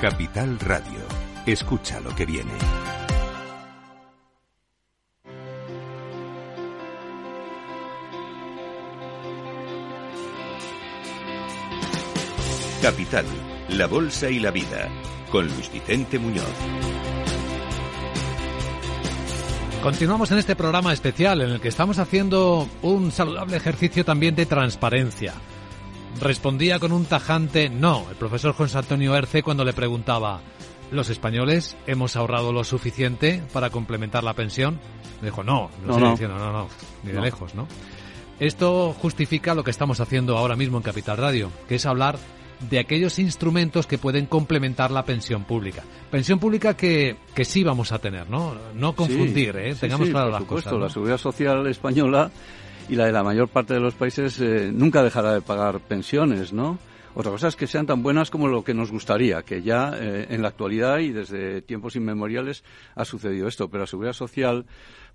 [0.00, 1.00] Capital Radio.
[1.44, 2.52] Escucha lo que viene.
[12.80, 13.26] Capital,
[13.68, 14.88] la Bolsa y la Vida,
[15.30, 16.44] con Luis Vicente Muñoz.
[19.82, 24.46] Continuamos en este programa especial en el que estamos haciendo un saludable ejercicio también de
[24.46, 25.34] transparencia.
[26.20, 30.40] Respondía con un tajante no el profesor José Antonio Erce cuando le preguntaba
[30.90, 34.80] ¿Los españoles hemos ahorrado lo suficiente para complementar la pensión?
[35.20, 36.68] Me dijo, no, no, no, Diciendo, no, no,
[37.04, 37.68] ni de lejos, ¿no?
[38.40, 42.18] Esto justifica lo que estamos haciendo ahora mismo en Capital Radio, que es hablar
[42.68, 45.84] de aquellos instrumentos que pueden complementar la pensión pública.
[46.10, 48.54] Pensión pública que, que sí vamos a tener, ¿no?
[48.74, 49.74] No confundir, ¿eh?
[49.74, 50.72] Tengamos sí, claro por las supuesto, cosas.
[50.72, 50.84] ¿no?
[50.86, 52.30] La seguridad social española
[52.90, 56.52] y la de la mayor parte de los países eh, nunca dejará de pagar pensiones,
[56.52, 56.76] ¿no?
[57.14, 60.26] Otra cosa es que sean tan buenas como lo que nos gustaría, que ya eh,
[60.30, 62.64] en la actualidad y desde tiempos inmemoriales
[62.96, 64.66] ha sucedido esto, pero la seguridad social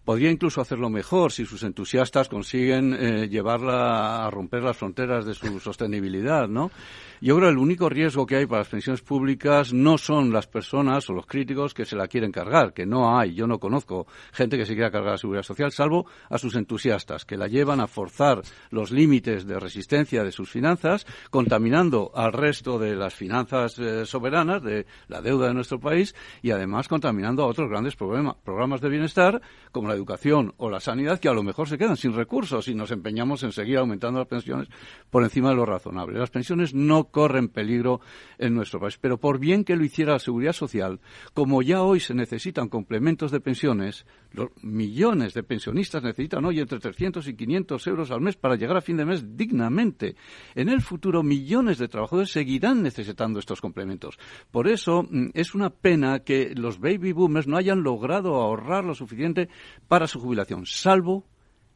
[0.06, 5.34] podría incluso hacerlo mejor si sus entusiastas consiguen eh, llevarla a romper las fronteras de
[5.34, 6.72] su sostenibilidad, ¿no?
[7.22, 10.48] Yo creo que el único riesgo que hay para las pensiones públicas no son las
[10.48, 13.34] personas o los críticos que se la quieren cargar, que no hay.
[13.34, 17.26] Yo no conozco gente que se quiera cargar la seguridad social, salvo a sus entusiastas,
[17.26, 22.78] que la llevan a forzar los límites de resistencia de sus finanzas, contaminando al resto
[22.80, 27.48] de las finanzas eh, soberanas, de la deuda de nuestro país, y además contaminando a
[27.48, 29.42] otros grandes problema- programas de bienestar,
[29.72, 32.76] como la educación o la sanidad, que a lo mejor se quedan sin recursos si
[32.76, 34.68] nos empeñamos en seguir aumentando las pensiones
[35.10, 36.20] por encima de lo razonable.
[36.20, 38.02] Las pensiones no corren peligro
[38.38, 41.00] en nuestro país, pero por bien que lo hiciera la seguridad social,
[41.34, 46.80] como ya hoy se necesitan complementos de pensiones, los millones de pensionistas necesitan hoy entre
[46.80, 50.16] 300 y 500 euros al mes para llegar a fin de mes dignamente.
[50.56, 54.18] En el futuro, millones de trabajadores seguirán necesitando estos complementos.
[54.52, 58.96] Por eso, mm, es una pena que los baby boomers no hayan logrado ahorrar lo
[58.96, 59.50] suficiente
[59.88, 61.26] para su jubilación, salvo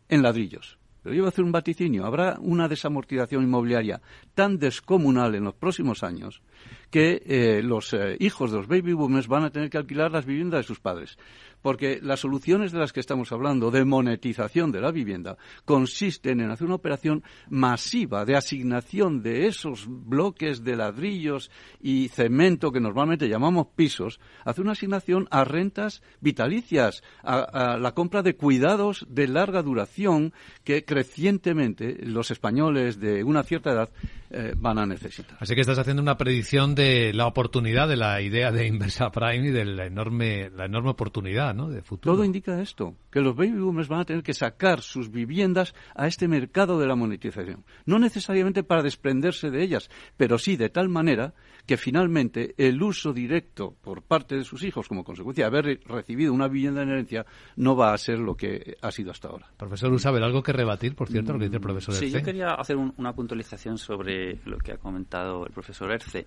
[0.10, 0.79] en ladrillos.
[1.10, 2.06] Pero yo voy a hacer un vaticinio.
[2.06, 4.00] Habrá una desamortización inmobiliaria
[4.36, 6.44] tan descomunal en los próximos años
[6.90, 10.26] que eh, los eh, hijos de los baby boomers van a tener que alquilar las
[10.26, 11.18] viviendas de sus padres.
[11.62, 16.52] Porque las soluciones de las que estamos hablando, de monetización de la vivienda, consisten en
[16.52, 21.52] hacer una operación masiva de asignación de esos bloques de ladrillos
[21.82, 27.40] y cemento que normalmente llamamos pisos, hacer una asignación a rentas vitalicias, a,
[27.74, 30.34] a la compra de cuidados de larga duración
[30.64, 33.90] que crecientemente los españoles de una cierta edad
[34.32, 35.38] eh, van a necesitar.
[35.40, 39.48] Así que estás haciendo una predicción de la oportunidad de la idea de Inversa Prime
[39.48, 41.70] y de la enorme, la enorme oportunidad ¿no?
[41.70, 42.16] de futuro.
[42.16, 46.08] Todo indica esto, que los baby boomers van a tener que sacar sus viviendas a
[46.08, 47.66] este mercado de la monetización.
[47.86, 51.34] No necesariamente para desprenderse de ellas, pero sí de tal manera
[51.70, 56.34] que finalmente el uso directo por parte de sus hijos como consecuencia de haber recibido
[56.34, 59.46] una vivienda en herencia no va a ser lo que ha sido hasta ahora.
[59.56, 62.18] Profesor Usabel, ¿algo que rebatir, por cierto, lo que dice el profesor Sí, Erce?
[62.22, 66.26] yo quería hacer un- una puntualización sobre lo que ha comentado el profesor Erce.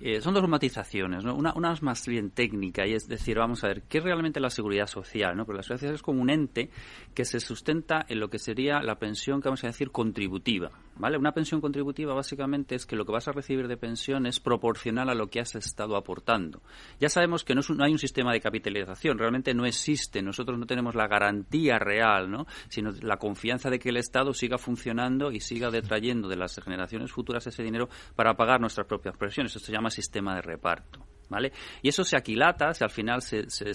[0.00, 1.34] Eh, son dos matizaciones, ¿no?
[1.34, 4.40] Una, una es más bien técnica y es decir, vamos a ver, ¿qué es realmente
[4.40, 5.36] la seguridad social?
[5.36, 5.44] ¿no?
[5.44, 6.70] Porque la seguridad social es como un ente
[7.14, 10.70] que se sustenta en lo que sería la pensión que vamos a decir contributiva,
[11.00, 11.18] ¿vale?
[11.18, 15.08] Una pensión contributiva básicamente es que lo que vas a recibir de pensión es proporcional
[15.08, 16.62] a lo que has estado aportando.
[17.00, 20.22] Ya sabemos que no, es un- no hay un sistema de capitalización, realmente no existe,
[20.22, 22.46] nosotros no tenemos la garantía real, ¿no?
[22.68, 27.10] Sino la confianza de que el Estado siga funcionando y siga detrayendo de las generaciones
[27.10, 29.54] futuras ese dinero para pagar nuestras propias pensiones.
[29.56, 31.04] Esto se llama sistema de reparto.
[31.30, 31.52] ¿Vale?
[31.80, 33.70] Y eso se aquilata, se, al final se, se,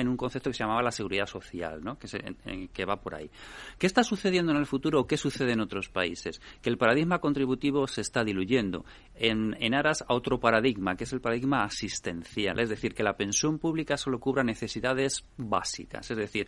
[0.00, 3.14] en un concepto que se llamaba la seguridad social, que, se- en- que va por
[3.14, 3.30] ahí.
[3.78, 6.40] ¿Qué está sucediendo en el futuro o qué sucede en otros países?
[6.62, 11.12] Que el paradigma contributivo se está diluyendo en, en aras a otro paradigma, que es
[11.12, 16.46] el paradigma asistencial, es decir, que la pensión pública solo cubra necesidades básicas, es decir,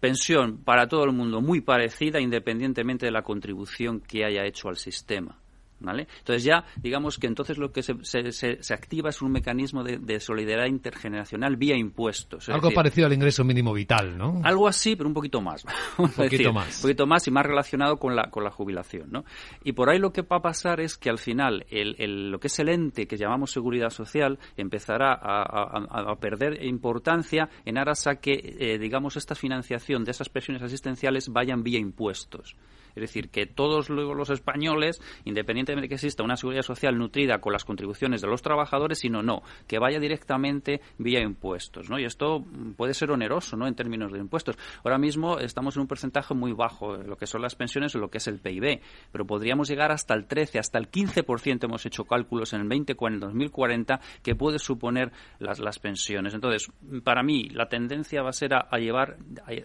[0.00, 4.76] pensión para todo el mundo muy parecida independientemente de la contribución que haya hecho al
[4.76, 5.38] sistema.
[5.80, 6.06] ¿Vale?
[6.18, 9.82] Entonces ya, digamos que entonces lo que se, se, se- se activa es un mecanismo
[9.84, 12.44] de, de solidaridad intergeneracional vía impuestos.
[12.44, 14.40] es Algo decir, parecido al ingreso mínimo vital, ¿no?
[14.44, 15.64] algo así, pero un poquito más.
[15.98, 16.76] Un poquito más.
[16.76, 19.08] Un poquito más y más relacionado con la, con la jubilación.
[19.10, 19.24] ¿no?
[19.62, 22.38] Y por ahí lo que va a pasar es que al final el, el- lo
[22.38, 27.78] que es el ente que llamamos seguridad social empezará a, a- a perder importancia en
[27.78, 32.56] aras a que, eh, digamos, esta financiación de esas pensiones asistenciales vayan vía impuestos.
[32.94, 37.52] Es decir, que todos los españoles, independientemente de que exista una seguridad social nutrida con
[37.52, 41.98] las contribuciones de los trabajadores, sino no, que vaya directamente vía impuestos, ¿no?
[41.98, 42.44] Y esto
[42.76, 43.66] puede ser oneroso, ¿no?
[43.66, 44.56] En términos de impuestos.
[44.84, 48.10] Ahora mismo estamos en un porcentaje muy bajo lo que son las pensiones o lo
[48.10, 48.80] que es el PIB,
[49.12, 52.96] pero podríamos llegar hasta el 13, hasta el 15%, hemos hecho cálculos en el 20,
[53.00, 56.34] en el 2040, que puede suponer las, las pensiones.
[56.34, 56.70] Entonces,
[57.02, 59.16] para mí, la tendencia va a ser a, llevar,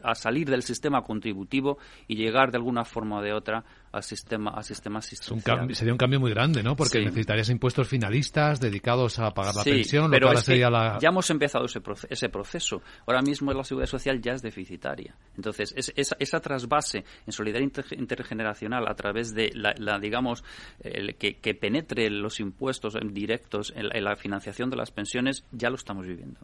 [0.04, 1.78] a, salir del sistema contributivo
[2.08, 5.74] y llegar de alguna forma o de otra al sistema, al sistema asistencial.
[5.74, 6.76] sería un cambio muy grande, ¿no?
[6.76, 10.12] Porque necesitarías impuestos finalistas dedicados a pagar la sí, pensión.
[10.12, 12.82] Pero ya hemos empezado ese, ese proceso.
[13.08, 15.16] Ahora mismo la seguridad social ya es deficitaria.
[15.36, 20.44] Entonces, esa, esa trasvase en solidaridad intergeneracional a través de la, digamos,
[20.82, 26.06] que, que, penetre los impuestos directos en la financiación de las pensiones, ya lo estamos
[26.06, 26.40] viviendo.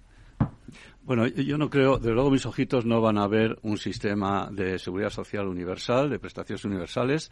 [1.04, 4.80] Bueno, yo no creo, desde luego mis ojitos no van a ver un sistema de
[4.80, 7.32] seguridad social universal, de prestaciones universales,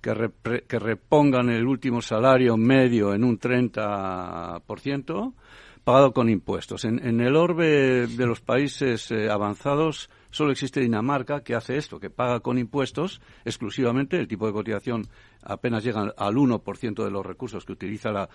[0.00, 0.30] que,
[0.66, 5.34] que repongan el último salario medio en un 30%,
[5.84, 6.84] pagado con impuestos.
[6.84, 12.10] En, el orbe de los países eh, avanzados solo existe Dinamarca que hace esto, que
[12.10, 15.08] paga con impuestos exclusivamente el tipo de cotización
[15.42, 18.28] apenas llegan al 1% de los recursos que utiliza la,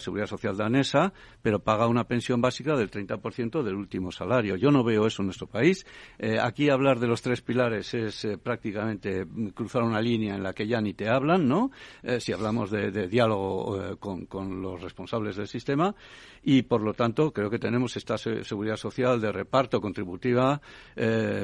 [0.00, 4.56] Seguridad Social danesa, pero paga una pensión básica del 30% del último salario.
[4.56, 5.86] Yo no veo eso en nuestro país.
[6.18, 10.52] Eh, aquí hablar de los tres pilares es eh, prácticamente cruzar una línea en la
[10.52, 11.70] que ya ni te hablan, ¿no?
[12.02, 15.94] Eh, si hablamos de, diálogo con, con, los responsables del sistema.
[16.42, 20.60] Y, por lo tanto, creo que tenemos esta seguridad social de reparto contributiva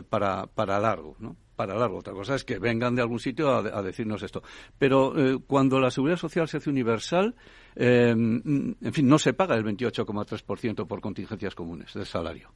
[0.08, 1.36] para, para largo, ¿no?
[1.60, 1.98] Para largo.
[1.98, 4.42] Otra cosa es que vengan de algún sitio a, decirnos esto.
[4.78, 7.34] Pero eh, cuando la seguridad social se hace universal,
[7.76, 12.50] eh, en fin, no se paga el 28,3% por contingencias comunes del salario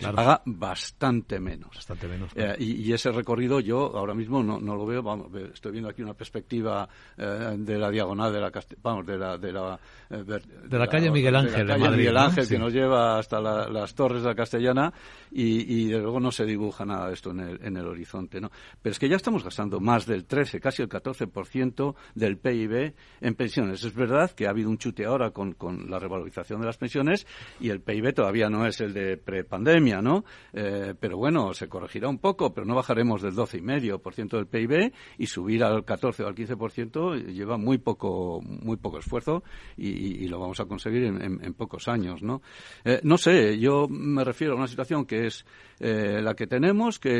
[0.00, 1.74] se paga bastante menos.
[1.74, 2.30] Bastante menos.
[2.34, 5.02] Eh, y, ese recorrido yo ahora mismo no, no lo veo.
[5.02, 8.52] Vamos, estoy viendo aquí una perspectiva eh, de la diagonal de la
[8.82, 9.78] vamos de la de la,
[10.10, 13.94] eh, de, la, calle Miguel Ángel, de, calle Miguel Ángel que nos lleva hasta las
[13.94, 14.92] torres de la Castellana
[15.30, 18.40] y, y de luego no se dibuja nada de esto en el, en el horizonte,
[18.40, 18.50] ¿no?
[18.80, 23.34] Pero es que ya estamos gastando más del 13, casi el 14% del PIB en
[23.34, 23.84] pensiones.
[23.84, 27.26] Es verdad que ha habido un chute ahora con, con la revalorización de las pensiones
[27.60, 30.24] y el PIB todavía no es el de prepandemia ¿no?
[30.52, 35.26] Eh, pero bueno, se corregirá un poco, pero no bajaremos del 12,5% del PIB y
[35.26, 39.42] subir al 14 o al 15% lleva muy poco, muy poco esfuerzo
[39.76, 42.40] y, lo vamos a conseguir en, pocos años, ¿no?
[42.84, 45.44] Eh, no sé, yo me refiero a una situación que es
[45.80, 47.10] eh, la que tenemos, que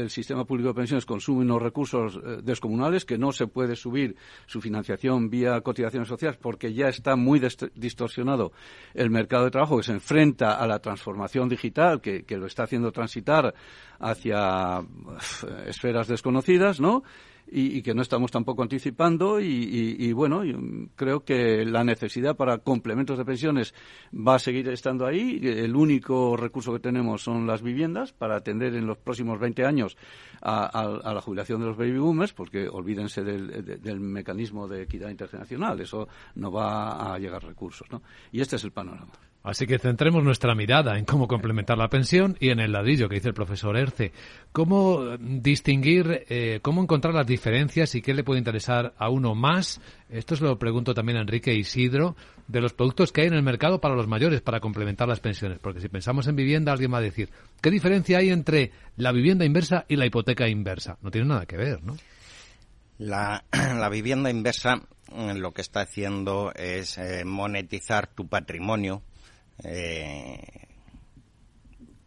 [0.00, 4.16] el sistema público de pensiones consume unos recursos descomunales, que no se puede subir
[4.46, 7.40] su financiación vía cotizaciones sociales porque ya está muy
[7.74, 8.52] distorsionado
[8.94, 12.92] el mercado de trabajo que se enfrenta a la transformación digital que, lo está haciendo
[12.92, 13.54] transitar
[13.98, 14.82] hacia
[15.66, 17.02] esferas desconocidas, ¿no?
[17.52, 20.42] Y, que no estamos tampoco anticipando y, bueno,
[20.94, 23.74] creo que la necesidad para complementos de pensiones
[24.14, 25.40] va a seguir estando ahí.
[25.42, 29.96] El único recurso que tenemos son las viviendas para atender en los próximos 20 años
[30.42, 36.06] a, la jubilación de los baby boomers, porque olvídense del, mecanismo de equidad internacional, eso
[36.36, 38.00] no va a llegar recursos, ¿no?
[38.30, 39.29] Y este es el panorama.
[39.42, 43.14] Así que centremos nuestra mirada en cómo complementar la pensión y en el ladrillo que
[43.14, 44.12] dice el profesor Erce.
[44.52, 49.80] ¿Cómo distinguir, eh, cómo encontrar las diferencias y qué le puede interesar a uno más?
[50.10, 52.16] Esto se lo pregunto también a Enrique Isidro,
[52.48, 55.58] de los productos que hay en el mercado para los mayores para complementar las pensiones.
[55.58, 57.30] Porque si pensamos en vivienda, alguien va a decir,
[57.62, 60.98] ¿qué diferencia hay entre la vivienda inversa y la hipoteca inversa?
[61.00, 61.96] No tiene nada que ver, ¿no?
[62.98, 63.44] La,
[63.90, 69.02] vivienda inversa lo que está haciendo es eh, monetizar tu patrimonio
[69.64, 70.68] eh,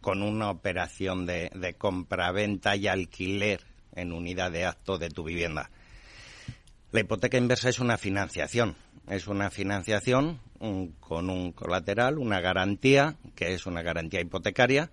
[0.00, 3.60] con una operación de, de compra-venta y alquiler
[3.94, 5.70] en unidad de acto de tu vivienda.
[6.92, 8.76] La hipoteca inversa es una financiación,
[9.08, 10.40] es una financiación
[11.00, 14.90] con un colateral, una garantía, que es una garantía hipotecaria,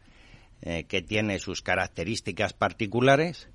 [0.61, 3.49] eh, que tiene sus características particulares,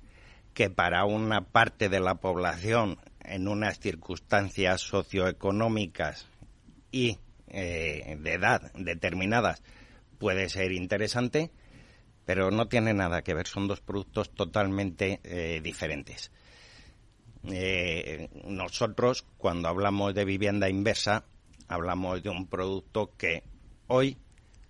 [0.53, 6.25] que para una parte de la población en unas circunstancias socioeconómicas
[6.91, 7.17] y
[7.49, 9.61] eh, de edad determinadas
[10.17, 11.51] puede ser interesante,
[12.25, 16.31] pero no tiene nada que ver, son dos productos totalmente eh, diferentes.
[17.45, 21.25] Eh, nosotros, cuando hablamos de vivienda inversa,
[21.67, 23.43] hablamos de un producto que
[23.87, 24.17] hoy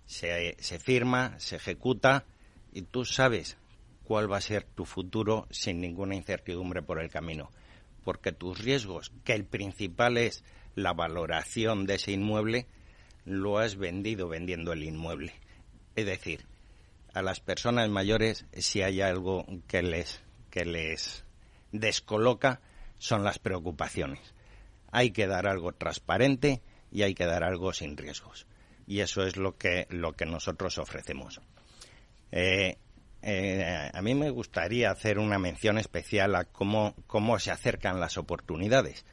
[0.06, 2.24] se, se firma, se ejecuta
[2.72, 3.56] y tú sabes
[4.04, 7.50] cuál va a ser tu futuro sin ninguna incertidumbre por el camino.
[8.04, 10.44] Porque tus riesgos, que el principal es
[10.82, 12.66] la valoración de ese inmueble
[13.24, 15.34] lo has vendido vendiendo el inmueble.
[15.96, 16.46] Es decir,
[17.12, 21.24] a las personas mayores si hay algo que les que les
[21.72, 22.60] descoloca
[22.98, 24.34] son las preocupaciones.
[24.90, 28.46] Hay que dar algo transparente y hay que dar algo sin riesgos.
[28.86, 31.40] Y eso es lo que, lo que nosotros ofrecemos.
[32.32, 32.78] Eh,
[33.20, 38.16] eh, a mí me gustaría hacer una mención especial a cómo, cómo se acercan las
[38.16, 39.04] oportunidades.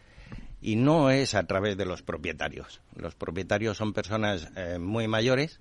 [0.66, 2.82] Y no es a través de los propietarios.
[2.96, 5.60] Los propietarios son personas eh, muy mayores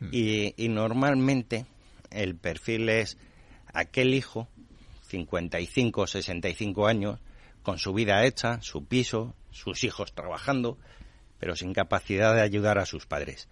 [0.00, 0.08] hmm.
[0.10, 1.66] y, y normalmente
[2.10, 3.18] el perfil es
[3.74, 4.48] aquel hijo,
[5.08, 7.20] 55, 65 años,
[7.62, 10.78] con su vida hecha, su piso, sus hijos trabajando,
[11.38, 13.50] pero sin capacidad de ayudar a sus padres.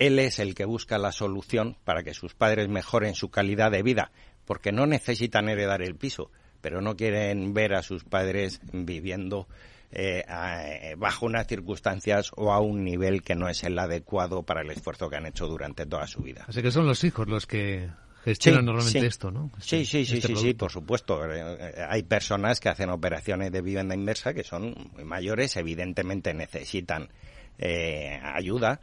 [0.00, 3.84] Él es el que busca la solución para que sus padres mejoren su calidad de
[3.84, 4.10] vida,
[4.44, 6.32] porque no necesitan heredar el piso,
[6.66, 9.46] pero no quieren ver a sus padres viviendo
[9.92, 14.62] eh, eh, bajo unas circunstancias o a un nivel que no es el adecuado para
[14.62, 16.44] el esfuerzo que han hecho durante toda su vida.
[16.48, 17.88] Así que son los hijos los que
[18.24, 19.52] gestionan normalmente esto, ¿no?
[19.60, 21.24] sí, sí, sí, este sí, sí, por supuesto.
[21.32, 27.10] Eh, hay personas que hacen operaciones de vivienda inversa que son muy mayores, evidentemente necesitan
[28.24, 28.80] ayuda.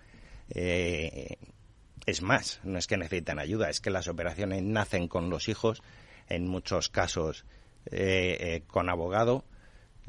[0.48, 5.84] es más, no es que necesitan ayuda, es que las operaciones nacen con los hijos,
[6.30, 7.44] en muchos casos
[8.68, 9.46] con abogado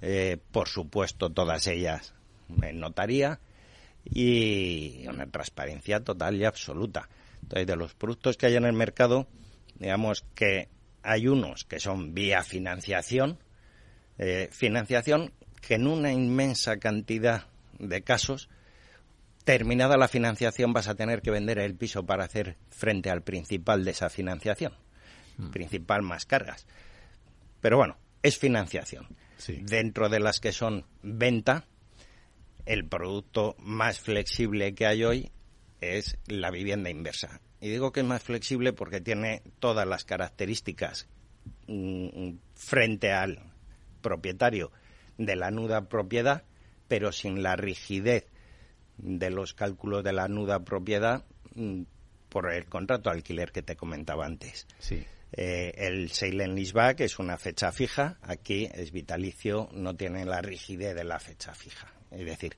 [0.00, 2.14] eh, por supuesto todas ellas
[2.62, 3.40] en notaría
[4.04, 7.08] y una transparencia total y absoluta.
[7.42, 9.26] Entonces, de los productos que hay en el mercado,
[9.76, 10.68] digamos que
[11.02, 13.38] hay unos que son vía financiación,
[14.18, 17.46] eh, financiación que en una inmensa cantidad
[17.78, 18.50] de casos,
[19.44, 23.84] terminada la financiación, vas a tener que vender el piso para hacer frente al principal
[23.84, 24.74] de esa financiación,
[25.38, 25.50] mm.
[25.50, 26.66] principal más cargas.
[27.64, 29.08] Pero bueno, es financiación.
[29.62, 31.64] Dentro de las que son venta,
[32.66, 35.32] el producto más flexible que hay hoy
[35.80, 37.40] es la vivienda inversa.
[37.62, 41.08] Y digo que es más flexible porque tiene todas las características
[41.66, 43.38] mm, frente al
[44.02, 44.70] propietario
[45.16, 46.44] de la nuda propiedad,
[46.86, 48.26] pero sin la rigidez
[48.98, 51.84] de los cálculos de la nuda propiedad mm,
[52.28, 54.66] por el contrato de alquiler que te comentaba antes.
[54.78, 55.06] Sí.
[55.36, 60.40] Eh, el sale and leaseback es una fecha fija, aquí es vitalicio, no tiene la
[60.40, 61.92] rigidez de la fecha fija.
[62.12, 62.56] Es decir,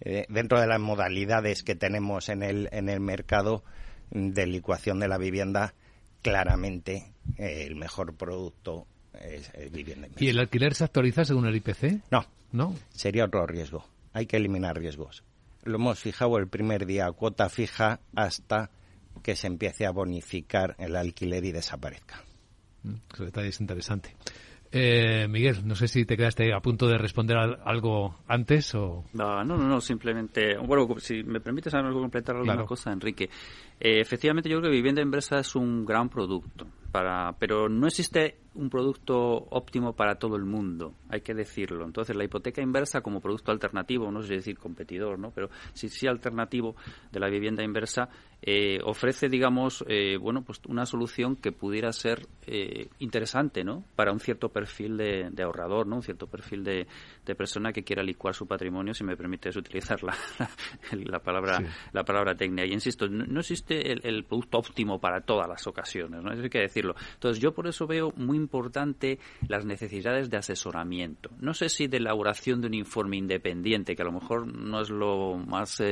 [0.00, 3.64] eh, dentro de las modalidades que tenemos en el, en el mercado
[4.10, 5.74] de licuación de la vivienda,
[6.22, 10.08] claramente eh, el mejor producto es, vivienda.
[10.16, 12.10] ¿Y el alquiler se actualiza según el IPC?
[12.10, 12.24] No.
[12.52, 12.74] ¿No?
[12.88, 13.84] Sería otro riesgo.
[14.14, 15.22] Hay que eliminar riesgos.
[15.64, 18.70] Lo hemos fijado el primer día, cuota fija hasta
[19.22, 22.22] que se empiece a bonificar el alquiler y desaparezca.
[22.82, 24.16] Mm, ese detalle es interesante.
[24.72, 29.04] Eh, Miguel, no sé si te quedaste a punto de responder algo antes o...
[29.14, 30.56] No, no, no, simplemente...
[30.58, 33.28] Bueno, si me permites algo completar alguna cosa, Enrique.
[33.80, 38.36] Eh, efectivamente, yo creo que vivienda inversa es un gran producto, para, pero no existe
[38.54, 41.84] un producto óptimo para todo el mundo, hay que decirlo.
[41.86, 45.30] Entonces, la hipoteca inversa como producto alternativo, no sé decir competidor, ¿no?
[45.30, 46.74] pero sí, sí alternativo
[47.10, 48.10] de la vivienda inversa,
[48.42, 53.84] eh, ofrece, digamos, eh, bueno, pues una solución que pudiera ser eh, interesante, ¿no?
[53.94, 55.96] Para un cierto perfil de, ahorrador, ¿no?
[55.96, 56.86] Un cierto perfil de,
[57.36, 60.16] persona que quiera licuar su patrimonio, si me permites utilizar la,
[60.92, 62.66] la, palabra la palabra técnica.
[62.66, 66.32] Y insisto, no, existe el, producto óptimo para todas las ocasiones, ¿no?
[66.32, 66.94] Eso hay que decirlo.
[67.14, 71.30] Entonces, yo por eso veo muy importante las necesidades de asesoramiento.
[71.40, 74.90] No sé si de elaboración de un informe independiente, que a lo mejor no es
[74.90, 75.82] lo más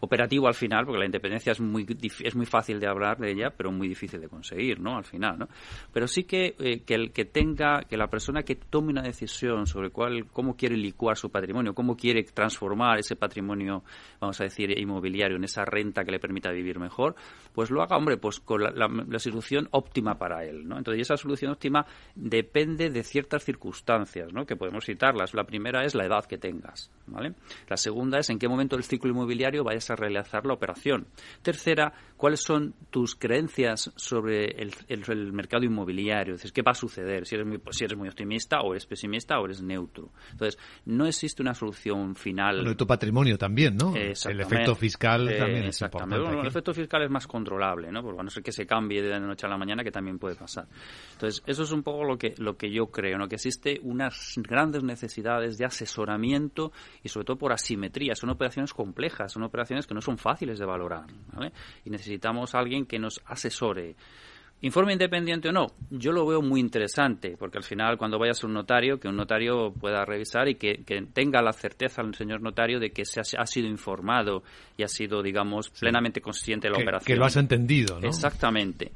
[0.00, 1.86] operativo al final, porque la independencia es muy
[2.24, 4.96] es muy fácil de hablar de ella, pero muy difícil de conseguir, ¿no?
[4.96, 5.48] Al final, ¿no?
[5.92, 9.90] Pero sí que, eh, que que tenga, que la persona que tome una decisión sobre
[9.90, 13.84] cuál, cómo quiere licuar su patrimonio, cómo quiere transformar ese patrimonio,
[14.20, 17.15] vamos a decir, inmobiliario en esa renta que le permita vivir mejor,
[17.52, 20.76] pues lo haga, hombre, pues con la, solución óptima para él, ¿no?
[20.76, 24.44] Entonces, esa solución óptima depende de ciertas circunstancias, ¿no?
[24.44, 25.32] Que podemos citarlas.
[25.32, 27.32] La primera es la edad que tengas, ¿vale?
[27.68, 31.06] La segunda es en qué momento del ciclo inmobiliario vayas a realizar la operación.
[31.40, 36.34] Tercera, cuáles son tus creencias sobre el, mercado inmobiliario.
[36.34, 37.26] Dices, ¿qué va a suceder?
[37.26, 40.10] Si eres, muy, si eres muy optimista o eres pesimista o eres neutro.
[40.32, 41.80] Entonces, no existe una noche
[42.16, 42.56] final.
[42.56, 43.94] Bueno, tu patrimonio también, ¿no?
[43.96, 46.40] El efecto fiscal también es importante.
[46.40, 48.02] el efecto fiscal es más controlable, ¿no?
[48.02, 50.18] Porque a no ser que se cambie de la noche a la mañana, que también
[50.18, 50.66] puede pasar.
[51.12, 53.28] Entonces, eso es un poco lo que, lo que yo creo, ¿no?
[53.28, 56.72] Que existe unas grandes necesidades de asesoramiento
[57.02, 58.14] y sobre todo por asimetría.
[58.14, 61.52] Son operaciones complejas, son operaciones que no son fáciles de valorar, ¿vale?
[61.84, 63.96] y necesitamos alguien que nos asesore
[64.62, 68.46] Informe independiente o no, yo lo veo muy interesante, porque al final cuando vayas a
[68.46, 70.82] un notario, que un notario pueda revisar y que,
[71.12, 74.42] tenga la certeza el señor notario de que se ha, sido informado
[74.78, 77.14] y ha sido, digamos, plenamente consciente de la operación.
[77.14, 78.08] Que lo has entendido, ¿no?
[78.08, 78.92] Exactamente.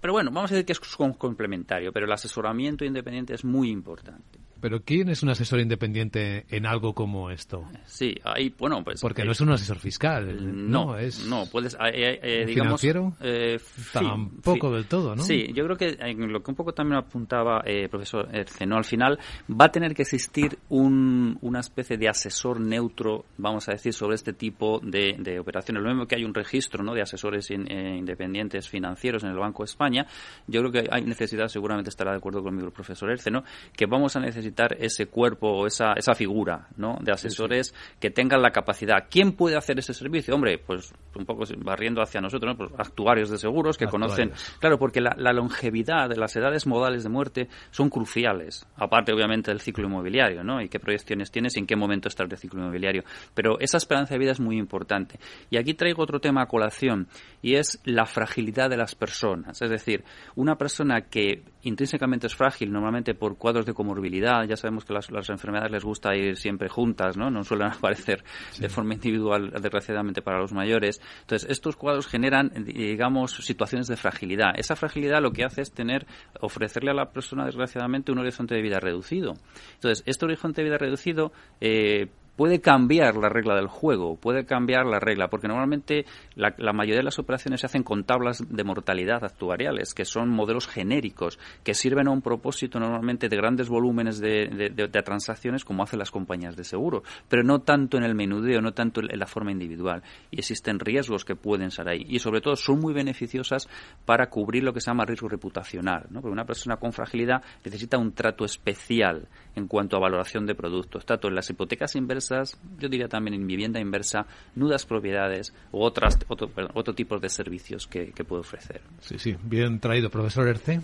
[0.00, 0.80] pero bueno, vamos a decir que es
[1.16, 4.41] complementario, pero el asesoramiento independiente es muy importante.
[4.62, 7.64] Pero ¿quién es un asesor independiente en algo como esto?
[7.84, 9.00] Sí, ahí, bueno, pues...
[9.00, 11.26] Porque no es un asesor fiscal, no, es...
[11.26, 12.80] No, puedes, eh, eh, digamos...
[12.80, 13.12] ¿Financiero?
[13.20, 13.58] Eh,
[13.92, 15.22] Tampoco del todo, ¿no?
[15.24, 18.84] Sí, yo creo que en lo que un poco también apuntaba el profesor Erceno, al
[18.84, 19.18] final
[19.50, 24.14] va a tener que existir un, una especie de asesor neutro, vamos a decir, sobre
[24.14, 25.82] este tipo de, operaciones.
[25.82, 26.94] Lo mismo que hay un registro ¿no?
[26.94, 30.06] de asesores independientes financieros en el Banco de España,
[30.46, 33.42] yo creo que hay necesidad, seguramente estará de acuerdo conmigo el profesor Erceno,
[33.76, 36.98] que vamos a necesitar ese cuerpo o esa, esa figura ¿no?
[37.00, 39.06] de asesores que tengan la capacidad.
[39.10, 40.34] ¿Quién puede hacer ese servicio?
[40.34, 44.32] Hombre, pues un poco barriendo hacia nosotros, pues actuarios de seguros que conocen.
[44.60, 49.60] Claro, porque la, longevidad de las edades modales de muerte son cruciales, aparte obviamente del
[49.60, 50.60] ciclo inmobiliario, ¿no?
[50.60, 53.02] Y qué proyecciones tienes y en qué momento está el ciclo inmobiliario.
[53.34, 55.18] Pero esa esperanza de vida es muy importante.
[55.50, 57.08] Y aquí traigo otro tema a colación
[57.40, 59.60] y es la fragilidad de las personas.
[59.62, 60.04] Es decir,
[60.36, 65.08] una persona que intrínsecamente es frágil, normalmente por cuadros de comorbilidad, ya sabemos que las,
[65.28, 67.30] enfermedades les gusta ir siempre juntas, ¿no?
[67.30, 68.24] No suelen aparecer
[68.58, 71.00] de forma individual, desgraciadamente, para los mayores.
[71.20, 74.52] Entonces, estos cuadros generan, digamos, situaciones de fragilidad.
[74.56, 76.06] Esa fragilidad lo que hace es tener,
[76.40, 79.34] ofrecerle a la persona, desgraciadamente, un horizonte de vida reducido.
[79.74, 84.86] Entonces, este horizonte de vida reducido eh, puede cambiar la regla del juego, puede cambiar
[84.86, 89.24] la regla, porque normalmente la, mayoría de las operaciones se hacen con tablas de mortalidad
[89.24, 94.72] actuariales, que son modelos genéricos, que sirven a un propósito normalmente de grandes volúmenes de,
[95.04, 99.00] transacciones como hacen las compañías de seguro, pero no tanto en el menudeo, no tanto
[99.00, 100.02] en la forma individual.
[100.30, 102.06] Y existen riesgos que pueden ser ahí.
[102.08, 103.68] Y sobre todo son muy beneficiosas
[104.04, 108.12] para cubrir lo que se llama riesgo reputacional, porque una persona con fragilidad necesita un
[108.12, 113.08] trato especial en cuanto a valoración de productos, tanto en las hipotecas inversas, yo diría
[113.08, 118.40] también en vivienda inversa, nudas propiedades u otras, otro, otro tipo de servicios que, puede
[118.40, 118.80] ofrecer.
[119.00, 120.80] Sí, sí, bien traído, profesor Erce.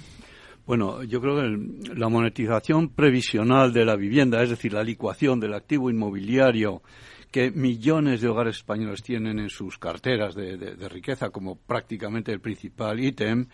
[0.67, 5.55] Bueno, yo creo que la monetización previsional de la vivienda, es decir, la licuación del
[5.55, 6.83] activo inmobiliario
[7.31, 12.99] que millones de hogares españoles tienen en sus carteras de, riqueza como prácticamente el principal
[12.99, 13.47] ítem,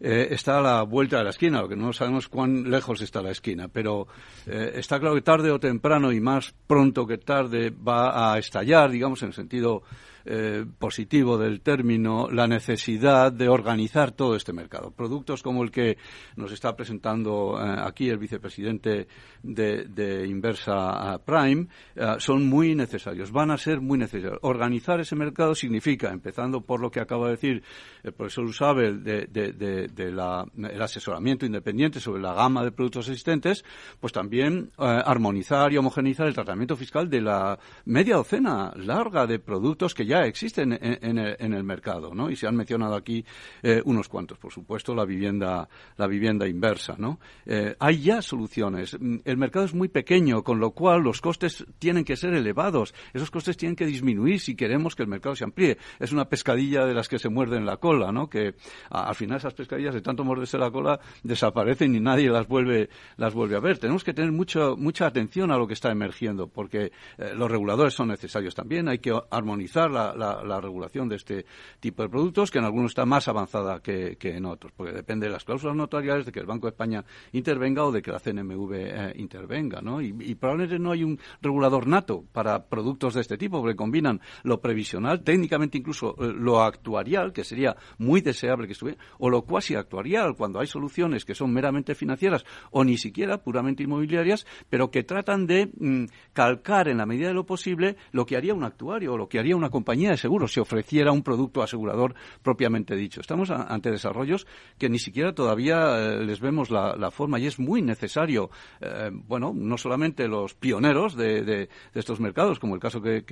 [0.00, 3.20] eh, está a la vuelta de la esquina, lo que no sabemos cuán lejos está
[3.20, 4.06] la esquina, pero
[4.46, 8.90] eh, está claro que tarde o temprano y más pronto que tarde va a estallar,
[8.90, 9.82] digamos, en el sentido
[10.30, 14.90] eh, positivo del término la necesidad de organizar todo este mercado.
[14.90, 15.96] Productos como el que
[16.36, 19.08] nos está presentando eh, aquí el vicepresidente
[19.42, 24.38] de, Inversa Prime eh, son muy necesarios, van a ser muy necesarios.
[24.42, 27.62] Organizar ese mercado significa, empezando por lo que acaba de decir
[28.02, 33.64] el profesor Usabel, de, el asesoramiento independiente sobre la gama de productos existentes,
[33.98, 39.94] pues también armonizar y homogeneizar el tratamiento fiscal de la media docena larga de productos
[39.94, 42.30] que ya existen en, el, mercado, ¿no?
[42.30, 43.24] Y se han mencionado aquí
[43.62, 47.18] eh, unos cuantos, por supuesto, la vivienda, la vivienda inversa, ¿no?
[47.46, 48.96] Eh, hay ya soluciones.
[49.24, 52.94] El mercado es muy pequeño, con lo cual los costes tienen que ser elevados.
[53.12, 55.78] Esos costes tienen que disminuir si queremos que el mercado se amplíe.
[55.98, 58.28] Es una pescadilla de las que se muerden la cola, ¿no?
[58.28, 58.54] Que
[58.90, 63.34] al final esas pescadillas de tanto morderse la cola desaparecen y nadie las vuelve, las
[63.34, 63.78] vuelve a ver.
[63.78, 67.94] Tenemos que tener mucho, mucha atención a lo que está emergiendo, porque eh, los reguladores
[67.94, 68.88] son necesarios también.
[68.88, 71.46] Hay que armonizar la, la, regulación de este
[71.80, 75.32] tipo de productos, que en algunos está más avanzada que, en otros, porque depende de
[75.32, 78.72] las cláusulas notariales, de que el Banco de España intervenga o de que la CNMV
[78.74, 80.00] eh, intervenga, ¿no?
[80.00, 84.60] Y, probablemente no hay un regulador nato para productos de este tipo, porque combinan lo
[84.60, 89.74] previsional, técnicamente incluso eh, lo actuarial, que sería muy deseable que estuviera, o lo cuasi
[89.74, 95.02] actuarial, cuando hay soluciones que son meramente financieras o ni siquiera puramente inmobiliarias, pero que
[95.02, 99.14] tratan de mm, calcar en la medida de lo posible lo que haría un actuario
[99.14, 103.20] o lo que haría una compañía de seguros si ofreciera un producto asegurador propiamente dicho.
[103.20, 104.46] Estamos ante desarrollos
[104.78, 109.52] que ni siquiera todavía eh, les vemos la, forma y es muy necesario, eh, bueno,
[109.54, 113.22] no solamente los pioneros de, estos mercados, como el caso que,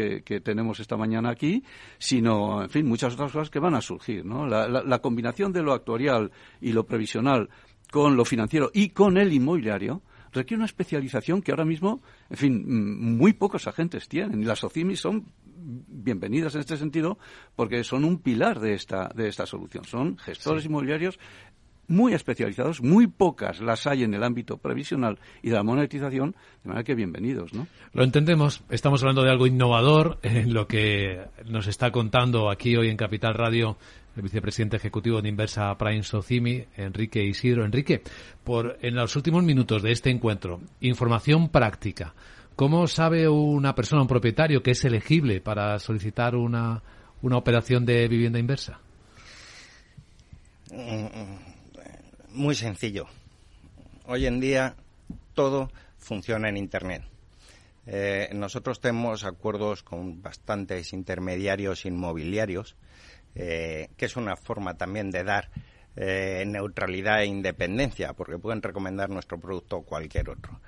[0.42, 1.62] tenemos esta mañana aquí,
[1.98, 4.24] sino, en fin, muchas otras cosas que van a surgir.
[4.24, 4.46] ¿no?
[4.46, 7.50] la combinación de lo actuarial y lo previsional
[7.90, 10.02] con lo financiero y con el inmobiliario
[10.36, 14.42] requiere una especialización que ahora mismo, en fin, muy pocos agentes tienen.
[14.42, 17.18] Y las OCIMI son bienvenidas en este sentido
[17.54, 19.84] porque son un pilar de esta, de esta solución.
[19.84, 21.18] Son gestores inmobiliarios
[21.88, 26.68] muy especializados, muy pocas las hay en el ámbito previsional y de la monetización, de
[26.68, 27.66] manera que bienvenidos, ¿no?
[27.92, 32.88] Lo entendemos, estamos hablando de algo innovador en lo que nos está contando aquí hoy
[32.88, 33.76] en Capital Radio
[34.16, 37.64] el vicepresidente ejecutivo de Inversa Prime Socimi, Enrique Isidro.
[37.64, 38.02] Enrique,
[38.44, 42.14] por en los últimos minutos de este encuentro, información práctica.
[42.56, 46.82] ¿Cómo sabe una persona, un propietario, que es elegible para solicitar una,
[47.20, 48.80] una operación de vivienda inversa?
[52.30, 53.06] Muy sencillo.
[54.06, 54.74] Hoy en día
[55.34, 57.02] todo funciona en Internet.
[57.86, 62.74] Eh, nosotros tenemos acuerdos con bastantes intermediarios inmobiliarios,
[63.34, 65.50] eh, que es una forma también de dar
[65.94, 70.58] eh, neutralidad e independencia, porque pueden recomendar nuestro producto o cualquier otro.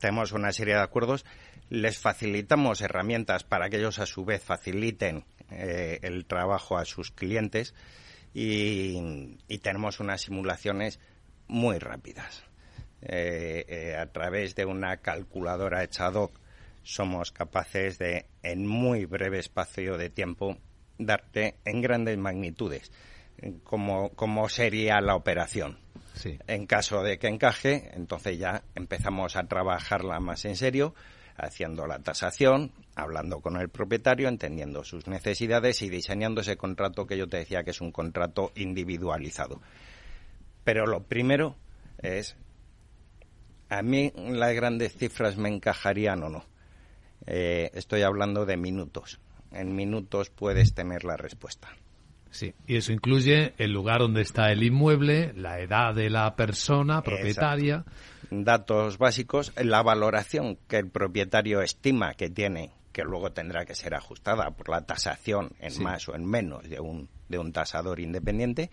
[0.00, 1.24] Tenemos una serie de acuerdos,
[1.70, 7.74] les facilitamos herramientas para que ellos a su vez faciliten el trabajo a sus clientes
[8.34, 10.98] y, y tenemos unas simulaciones
[11.48, 12.44] muy rápidas.
[13.02, 16.40] Eh, eh, a través de una calculadora hecha ad hoc
[16.82, 20.56] somos capaces de, en muy breve espacio de tiempo,
[20.98, 22.90] darte en grandes magnitudes
[23.64, 25.78] cómo, cómo sería la operación.
[26.24, 30.94] En caso de que encaje, entonces ya empezamos a trabajarla más en serio,
[31.36, 37.18] haciendo la tasación, hablando con el propietario, entendiendo sus necesidades y diseñando ese contrato que
[37.18, 39.60] yo te decía que es un contrato individualizado.
[40.64, 41.56] Pero lo primero
[41.98, 42.36] es
[43.68, 46.44] a mí las grandes cifras me encajarían o no.
[47.26, 49.20] Eh, estoy hablando de minutos.
[49.50, 51.68] En minutos puedes tener la respuesta.
[52.30, 57.02] Sí, y eso incluye el lugar donde está el inmueble, la edad de la persona
[57.02, 57.84] propietaria.
[58.30, 63.94] Datos básicos, la valoración que el propietario estima que tiene, que luego tendrá que ser
[63.94, 68.70] ajustada por la tasación en más o en menos de un, de un tasador independiente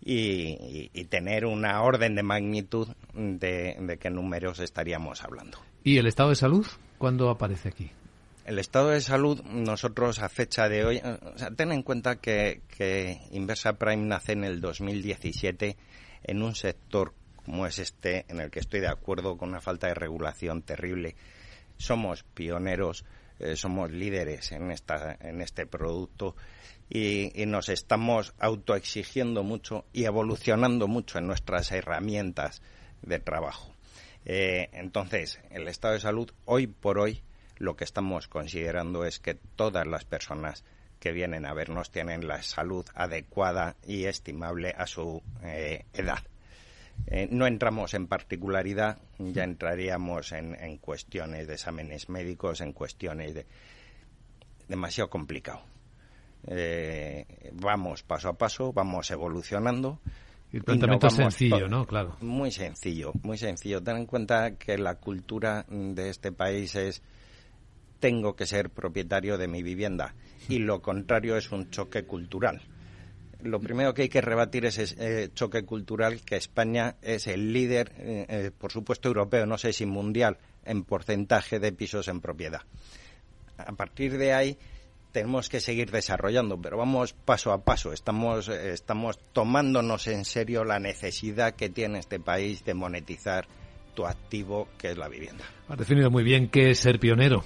[0.00, 5.58] y, tener una orden de magnitud de, qué números estaríamos hablando.
[5.84, 6.66] ¿Y el estado de salud
[6.98, 7.90] cuándo aparece aquí?
[8.48, 12.62] El estado de salud, nosotros a fecha de hoy, o sea, ten en cuenta que,
[12.66, 15.76] que Inversa Prime nace en el 2017
[16.24, 17.12] en un sector
[17.44, 21.14] como es este, en el que estoy de acuerdo con una falta de regulación terrible.
[21.76, 23.04] Somos pioneros,
[23.38, 26.34] eh, somos líderes en, esta, en este producto
[26.88, 32.62] y, nos estamos autoexigiendo mucho y evolucionando mucho en nuestras herramientas
[33.02, 33.74] de trabajo.
[34.24, 37.22] Eh, entonces, el estado de salud, hoy por hoy,
[37.58, 40.64] lo que estamos considerando es que todas las personas
[41.00, 46.24] que vienen a vernos tienen la salud adecuada y estimable a su eh, edad.
[47.06, 53.34] Eh, no entramos en particularidad, ya entraríamos en, en, cuestiones de exámenes médicos, en cuestiones
[53.34, 53.46] de
[54.66, 55.62] demasiado complicado.
[56.46, 60.00] Eh, vamos paso a paso, vamos evolucionando.
[60.52, 61.86] El planteamiento es sencillo, ¿no?
[61.86, 62.16] Claro.
[62.20, 63.82] Muy sencillo, muy sencillo.
[63.82, 67.02] Ten en cuenta que la cultura de este país es
[68.00, 70.14] tengo que ser propietario de mi vivienda
[70.48, 72.62] y lo contrario es un choque cultural.
[73.42, 77.52] Lo primero que hay que rebatir es ese eh, choque cultural que España es el
[77.52, 82.62] líder, eh, por supuesto europeo, no sé si mundial, en porcentaje de pisos en propiedad.
[83.58, 84.58] A partir de ahí
[85.12, 87.92] tenemos que seguir desarrollando, pero vamos paso a paso.
[87.92, 93.46] Estamos, estamos tomándonos en serio la necesidad que tiene este país de monetizar
[93.94, 95.44] tu activo, que es la vivienda.
[95.68, 97.44] Has definido muy bien qué es ser pionero.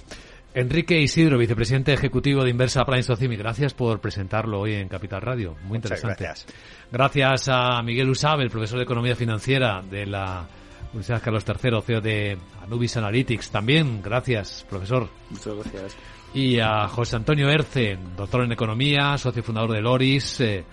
[0.55, 5.55] Enrique Isidro, vicepresidente ejecutivo de Inversa Prime Socimi, gracias por presentarlo hoy en Capital Radio.
[5.63, 6.23] Muy interesante.
[6.23, 6.53] gracias.
[6.91, 10.47] Gracias a Miguel Usabe, el profesor de Economía Financiera de la
[10.91, 13.49] Universidad Carlos III, CEO de Anubis Analytics.
[13.49, 15.09] También, gracias, profesor.
[15.31, 15.97] Muchas gracias
[16.33, 20.41] y a José Antonio Erce, doctor en Economía, socio fundador de Loris.
[20.41, 20.63] Eh,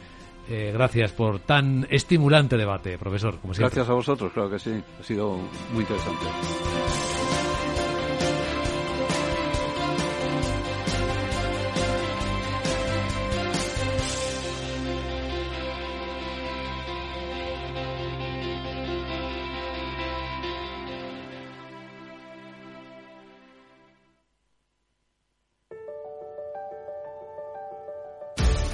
[0.48, 3.38] eh, gracias por tan estimulante debate, profesor.
[3.38, 3.52] Como.
[3.54, 4.82] Gracias a vosotros, claro que sí.
[4.98, 5.36] Ha sido
[5.72, 6.26] muy interesante.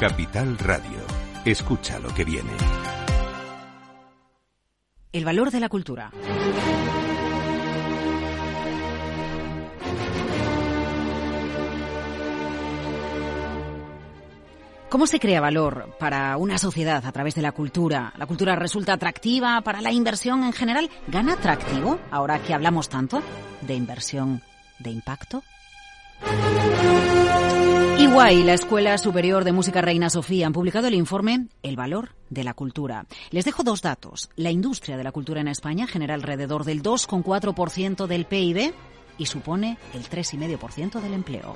[0.00, 0.98] Capital Radio.
[1.44, 2.50] Escucha lo que viene.
[5.12, 6.10] El valor de la cultura.
[14.88, 18.14] ¿Cómo se crea valor para una sociedad a través de la cultura?
[18.16, 20.88] ¿La cultura resulta atractiva para la inversión en general?
[21.08, 23.22] ¿Gana atractivo ahora que hablamos tanto
[23.60, 24.40] de inversión
[24.78, 25.42] de impacto?
[28.00, 32.44] Iguay, la Escuela Superior de Música Reina Sofía han publicado el informe El valor de
[32.44, 33.04] la cultura.
[33.30, 34.30] Les dejo dos datos.
[34.36, 38.72] La industria de la cultura en España genera alrededor del 2,4% del PIB
[39.18, 41.54] y supone el 3,5% del empleo.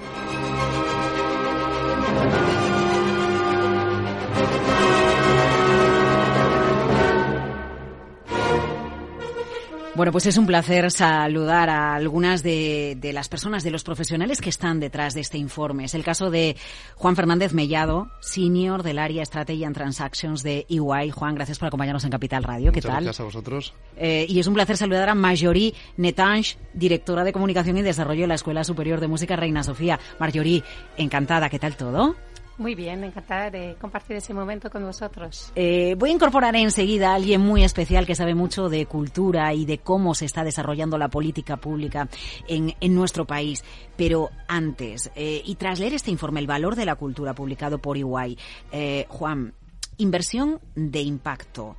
[9.97, 14.51] Bueno, pues es un placer saludar a algunas de, las personas, de los profesionales que
[14.51, 15.85] están detrás de este informe.
[15.85, 16.57] Es el caso de
[16.97, 21.11] Juan Fernández Mellado, senior del área Strategy and Transactions de EY.
[21.13, 22.73] Juan, gracias por acompañarnos en Capital Radio.
[22.73, 23.05] ¿Qué tal?
[23.05, 23.73] Gracias a vosotros.
[23.97, 28.29] Eh, y es un placer saludar a Marjorie Netange, directora de Comunicación y Desarrollo de
[28.29, 30.01] la Escuela Superior de Música Reina Sofía.
[30.19, 30.65] Marjorie,
[30.97, 31.49] encantada.
[31.49, 32.17] ¿Qué tal todo?
[32.57, 35.51] Muy bien, encantada de compartir ese momento con vosotros.
[35.57, 39.65] Eh, voy a incorporar enseguida a alguien muy especial que sabe mucho de cultura y
[39.65, 42.09] de cómo se está desarrollando la política pública
[42.47, 43.65] en, en nuestro país.
[43.97, 47.97] Pero antes, eh, y tras leer este informe, El valor de la cultura publicado por
[47.97, 48.39] Iguay,
[48.71, 49.53] eh, Juan,
[49.99, 51.77] inversión de impacto.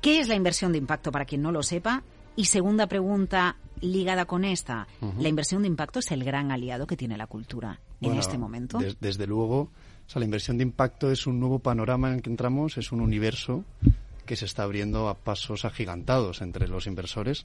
[0.00, 2.02] ¿Qué es la inversión de impacto para quien no lo sepa?
[2.36, 4.86] Y segunda pregunta ligada con esta,
[5.18, 8.78] la inversión de impacto es el gran aliado que tiene la cultura en este momento.
[9.00, 9.70] desde luego,
[10.14, 13.64] la inversión de impacto es un nuevo panorama en el que entramos, es un universo
[14.26, 17.44] que se está abriendo a pasos agigantados entre los inversores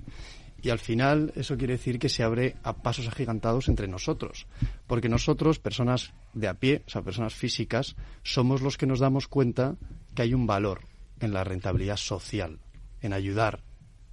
[0.61, 4.47] y al final eso quiere decir que se abre a pasos agigantados entre nosotros,
[4.87, 9.27] porque nosotros, personas de a pie, o sea, personas físicas, somos los que nos damos
[9.27, 9.75] cuenta
[10.15, 10.81] que hay un valor
[11.19, 12.59] en la rentabilidad social,
[13.01, 13.61] en ayudar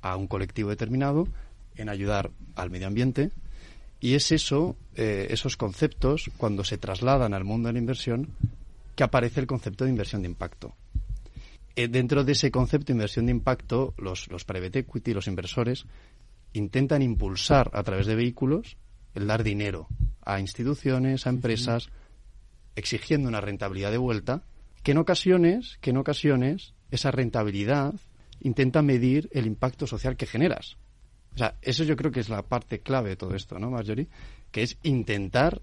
[0.03, 1.27] a un colectivo determinado,
[1.77, 3.31] en ayudar al medio ambiente,
[4.01, 8.29] y es eso, eh, esos conceptos, cuando se trasladan al mundo de la inversión,
[8.95, 10.75] que aparece el concepto de inversión de impacto.
[11.75, 15.87] Eh, dentro de ese concepto de inversión de impacto, los, los private equity, los inversores,
[16.53, 18.77] intentan impulsar a través de vehículos
[19.15, 19.89] el dar dinero
[20.23, 21.91] a instituciones, a empresas,
[22.75, 24.43] exigiendo una rentabilidad de vuelta,
[24.83, 27.95] que en ocasiones, que en ocasiones, esa rentabilidad
[28.41, 30.77] intenta medir el impacto social que generas.
[31.37, 34.09] O sea, eso yo creo que es la parte clave de todo esto, ¿no, Marjorie?
[34.51, 35.63] Que es intentar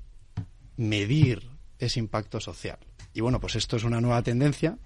[0.78, 2.78] medir ese impacto social.
[3.14, 4.78] Y bueno, pues esto es una nueva tendencia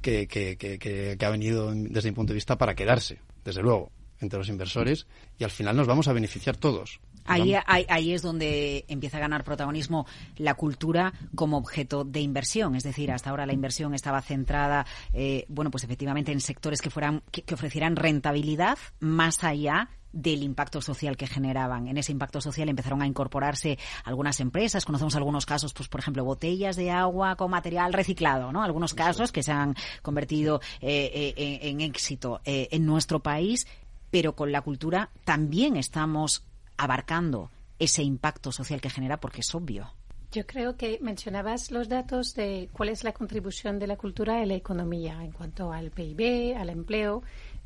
[0.00, 3.90] que, que, que, que ha venido desde mi punto de vista para quedarse, desde luego,
[4.20, 5.06] entre los inversores
[5.38, 7.00] y al final nos vamos a beneficiar todos.
[7.24, 12.74] Ahí, ahí, es donde empieza a ganar protagonismo la cultura como objeto de inversión.
[12.74, 16.90] Es decir, hasta ahora la inversión estaba centrada, eh, bueno, pues efectivamente en sectores que
[16.90, 21.88] fueran, que, ofrecieran rentabilidad más allá del impacto social que generaban.
[21.88, 24.84] En ese impacto social empezaron a incorporarse algunas empresas.
[24.84, 28.62] Conocemos algunos casos, pues por ejemplo, botellas de agua con material reciclado, ¿no?
[28.62, 33.66] Algunos casos que se han convertido eh, eh, en, éxito eh, en nuestro país,
[34.10, 36.44] pero con la cultura también estamos
[36.76, 39.92] abarcando ese impacto social que genera porque es obvio.
[40.32, 44.48] Yo creo que mencionabas los datos de cuál es la contribución de la cultura en
[44.48, 47.22] la economía en cuanto al PIB, al empleo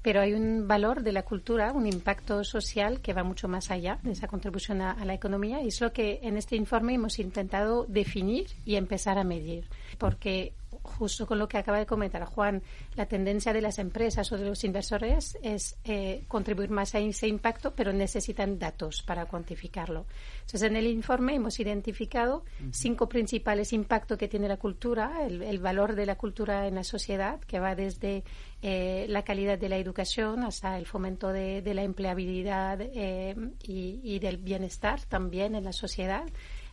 [0.06, 3.98] pero hay un valor de la cultura, un impacto social que va mucho más allá
[4.04, 5.60] de esa contribución a, la economía.
[5.62, 10.52] Y es lo que en este informe hemos intentado definir y empezar a medir, porque
[10.86, 12.62] justo con lo que acaba de comentar Juan,
[12.94, 17.28] la tendencia de las empresas o de los inversores es eh, contribuir más a ese
[17.28, 20.06] impacto, pero necesitan datos para cuantificarlo.
[20.40, 25.94] Entonces, en el informe hemos identificado cinco principales impactos que tiene la cultura, el, valor
[25.94, 28.24] de la cultura en la sociedad, que va desde
[28.62, 34.18] eh, la calidad de la educación hasta el fomento de, la empleabilidad eh, y, y
[34.18, 36.24] del bienestar también en la sociedad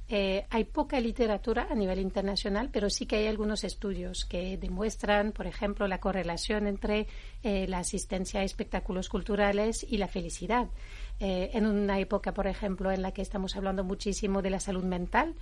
[0.10, 5.32] eh, hay poca literatura a nivel internacional, pero sí que hay algunos estudios que demuestran,
[5.32, 7.08] por ejemplo, la correlación entre
[7.42, 10.68] eh, la asistencia a espectáculos culturales y la felicidad.
[11.20, 14.84] Eh, en una época, por ejemplo, en la que estamos hablando muchísimo de la salud
[14.84, 15.36] mental,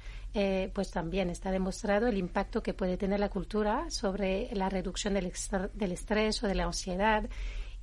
[0.74, 5.34] pues también está demostrado el impacto que puede tener la cultura sobre la reducción del,
[5.74, 7.30] del estrés o de la ansiedad.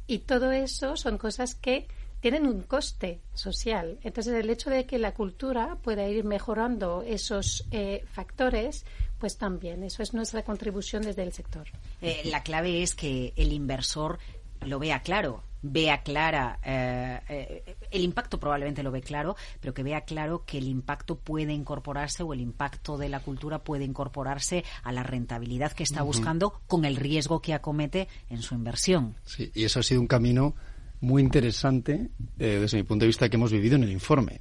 [0.06, 1.86] Y todo eso son cosas que
[2.20, 3.98] tienen un coste social.
[4.02, 8.84] Entonces, el hecho de que la cultura pueda ir mejorando esos eh, factores,
[9.18, 11.68] pues también, eso es nuestra contribución desde el sector.
[12.02, 14.18] Eh, la clave es que el inversor
[14.62, 20.00] lo vea claro, vea clara, eh, el impacto probablemente lo ve claro, pero que vea
[20.00, 24.90] claro que el impacto puede incorporarse o el impacto de la cultura puede incorporarse a
[24.90, 29.14] la rentabilidad que está buscando con el riesgo que acomete en su inversión.
[29.24, 30.54] Sí, y eso ha sido un camino
[31.00, 34.40] muy interesante eh, desde mi punto de vista que hemos vivido en el informe.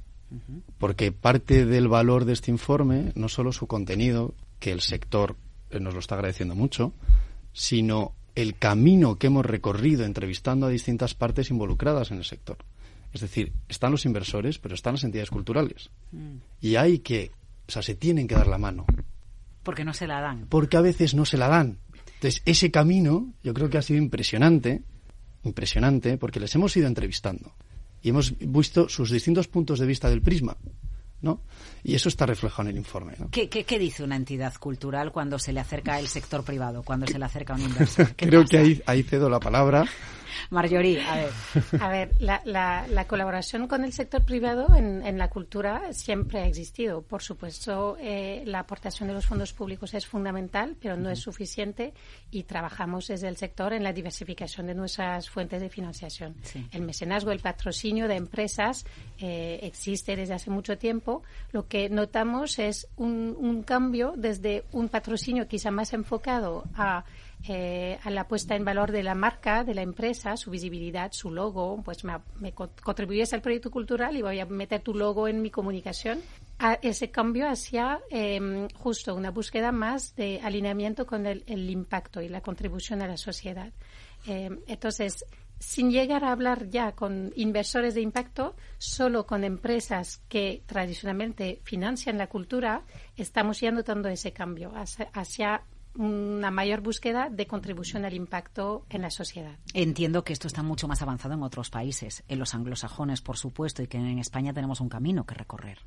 [0.76, 5.36] Porque parte del valor de este informe, no solo su contenido, que el sector
[5.70, 6.92] eh, nos lo está agradeciendo mucho,
[7.52, 12.58] sino el camino que hemos recorrido entrevistando a distintas partes involucradas en el sector.
[13.12, 15.90] Es decir, están los inversores, pero están las entidades culturales.
[16.12, 16.36] Mm.
[16.60, 17.30] Y hay que,
[17.66, 18.84] o sea, se tienen que dar la mano.
[19.62, 20.46] Porque no se la dan.
[20.48, 21.78] Porque a veces no se la dan.
[22.14, 24.82] Entonces, ese camino yo creo que ha sido impresionante
[25.48, 27.52] impresionante porque les hemos ido entrevistando
[28.02, 30.56] y hemos visto sus distintos puntos de vista del prisma.
[31.20, 31.40] ¿no?
[31.82, 33.14] Y eso está reflejado en el informe.
[33.30, 37.18] ¿Qué, qué, dice una entidad cultural cuando se le acerca el sector privado, cuando se
[37.18, 38.14] le acerca un inversor?
[38.14, 39.84] Creo que ahí, ahí cedo la palabra
[40.50, 41.30] Marjorie, a ver.
[41.80, 46.46] A ver, la, la, colaboración con el sector privado en, en, la cultura siempre ha
[46.46, 47.02] existido.
[47.02, 51.94] Por supuesto, eh, la aportación de los fondos públicos es fundamental, pero no es suficiente
[52.30, 56.36] y trabajamos desde el sector en la diversificación de nuestras fuentes de financiación.
[56.72, 58.84] El mecenazgo, el patrocinio de empresas
[59.18, 61.22] eh, existe desde hace mucho tiempo.
[61.52, 67.04] Lo que notamos es un, un cambio desde un patrocinio quizá más enfocado a
[67.46, 71.30] eh, a la puesta en valor de la marca, de la empresa, su visibilidad, su
[71.30, 75.50] logo, pues me, contribuyes al proyecto cultural y voy a meter tu logo en mi
[75.50, 76.20] comunicación.
[76.82, 82.40] Ese cambio hacia em, justo una búsqueda más de alineamiento con el, impacto y la
[82.40, 83.72] contribución a la sociedad.
[84.26, 85.24] Em, entonces,
[85.60, 92.18] sin llegar a hablar ya con inversores de impacto, solo con empresas que tradicionalmente financian
[92.18, 92.82] la cultura,
[93.16, 95.62] estamos ya notando ese cambio hacia
[95.94, 99.56] una mayor búsqueda de contribución al impacto en la sociedad.
[99.74, 103.82] Entiendo que esto está mucho más avanzado en otros países, en los anglosajones, por supuesto,
[103.82, 105.78] y que en España tenemos un camino que recorrer.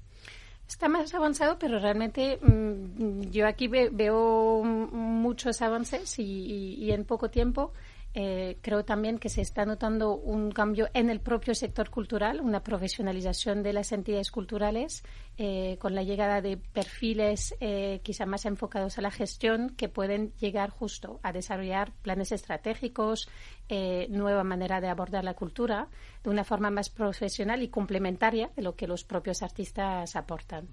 [0.67, 7.73] Está más avanzado, pero realmente mm, yo aquí veo muchos avances y en poco tiempo.
[8.13, 12.62] Eh, creo también que se está notando un cambio en el propio sector cultural, una
[12.62, 15.04] profesionalización de las entidades culturales,
[15.38, 20.34] eh, con la llegada de perfiles eh, quizá más enfocados a la gestión que pueden
[20.34, 23.30] llegar justo a desarrollar planes estratégicos,
[24.10, 25.88] nueva manera de abordar la cultura
[26.26, 30.67] de una forma más profesional y complementaria de lo que los propios artistas aportan.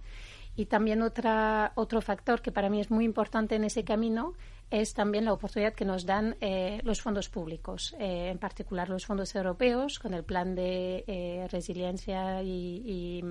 [0.58, 4.34] Y también otra, otro factor que para mí es muy importante en ese camino
[4.70, 9.06] es también la oportunidad que nos dan eh, los fondos públicos, eh, en particular los
[9.06, 13.22] fondos europeos, con el plan de eh, resiliencia y,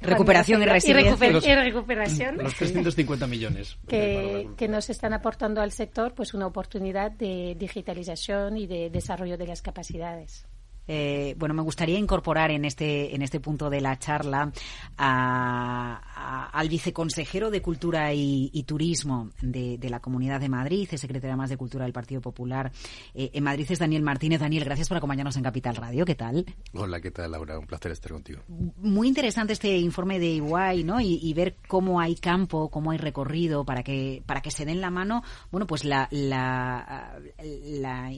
[0.00, 1.62] recuperación y resiliencia.
[1.62, 2.38] recuperación.
[2.38, 3.78] Los 350 millones.
[3.88, 9.36] Que, que, nos están aportando al sector pues una oportunidad de digitalización y de desarrollo
[9.36, 10.46] de las capacidades.
[10.88, 14.52] Eh, bueno, me gustaría incorporar en este, en este punto de la charla
[14.96, 21.56] al viceconsejero de Cultura y, Turismo de, la Comunidad de Madrid, el secretario más de
[21.56, 22.72] Cultura del Partido Popular
[23.14, 24.40] eh, en Madrid es Daniel Martínez.
[24.40, 26.04] Daniel, gracias por acompañarnos en Capital Radio.
[26.04, 26.44] ¿Qué tal?
[26.74, 27.58] Hola, ¿qué tal, Laura?
[27.58, 28.40] Un placer estar contigo.
[28.48, 31.00] Muy interesante este informe de Iguay, ¿no?
[31.00, 34.90] Y, ver cómo hay campo, cómo hay recorrido para que, para que se den la
[34.90, 38.12] mano, bueno, pues la, la, la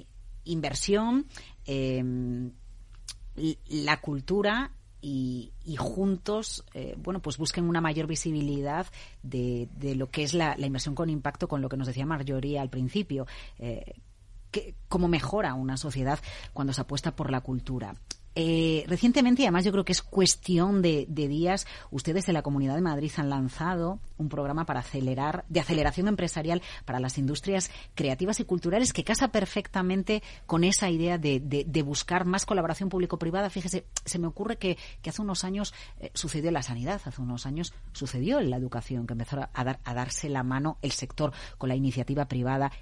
[0.44, 1.26] inversión
[1.66, 2.52] eh,
[3.66, 4.70] la cultura
[5.06, 8.86] y, juntos, eh, bueno, pues busquen una mayor visibilidad
[9.22, 12.58] de, de lo que es la, inversión con impacto, con lo que nos decía Marjorie
[12.58, 13.26] al principio.
[13.58, 14.00] Eh,
[14.88, 16.18] cómo mejora una sociedad
[16.54, 17.94] cuando se apuesta por la cultura.
[18.36, 22.74] Eh, recientemente, y además yo creo que es cuestión de, días, ustedes en la Comunidad
[22.74, 28.40] de Madrid han lanzado un programa para acelerar, de aceleración empresarial para las industrias creativas
[28.40, 33.50] y culturales que casa perfectamente con esa idea de, buscar más colaboración público-privada.
[33.50, 37.46] Fíjese, se me ocurre que, hace unos años eh, sucedió en la sanidad, hace unos
[37.46, 41.32] años sucedió en la educación, que empezó a, dar, a darse la mano el sector
[41.58, 42.72] con la iniciativa privada.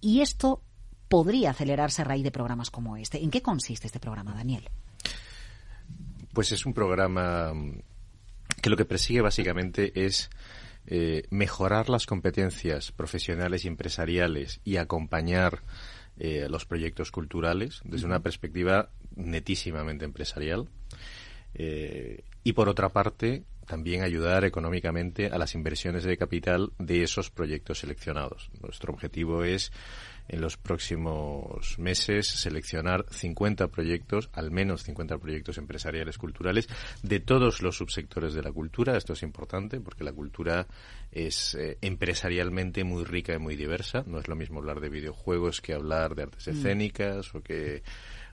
[0.00, 0.60] Y esto
[1.08, 3.22] podría acelerarse a raíz de programas como este.
[3.22, 4.68] ¿En qué consiste este programa, Daniel?
[6.32, 7.52] Pues es un programa
[8.60, 10.30] que lo que persigue básicamente es
[10.86, 15.62] eh, mejorar las competencias profesionales y empresariales y acompañar
[16.18, 20.68] eh, los proyectos culturales desde una perspectiva netísimamente empresarial.
[21.54, 27.30] Eh, y por otra parte, también ayudar económicamente a las inversiones de capital de esos
[27.30, 28.50] proyectos seleccionados.
[28.62, 29.72] Nuestro objetivo es
[30.28, 36.68] en los próximos meses seleccionar 50 proyectos, al menos 50 proyectos empresariales culturales
[37.02, 38.96] de todos los subsectores de la cultura.
[38.96, 40.66] Esto es importante porque la cultura
[41.12, 44.04] es eh, empresarialmente muy rica y muy diversa.
[44.06, 46.50] No es lo mismo hablar de videojuegos que hablar de artes mm.
[46.50, 47.82] escénicas o que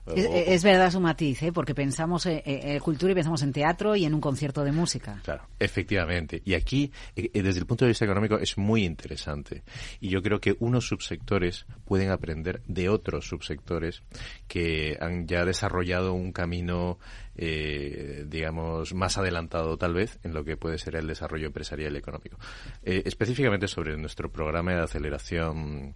[0.06, 1.52] es, verdad su matiz, ¿eh?
[1.52, 5.20] porque pensamos en, en, cultura y pensamos en teatro y en un concierto de música.
[5.24, 6.42] Claro, efectivamente.
[6.44, 9.62] Y aquí, eh, desde el punto de vista económico, es muy interesante.
[10.00, 14.02] Y yo creo que unos subsectores pueden aprender de otros subsectores
[14.46, 16.98] que han ya desarrollado un camino
[17.36, 21.98] eh, digamos, más adelantado tal vez en lo que puede ser el desarrollo empresarial y
[21.98, 22.38] económico.
[22.82, 25.94] Eh, específicamente sobre nuestro programa de aceleración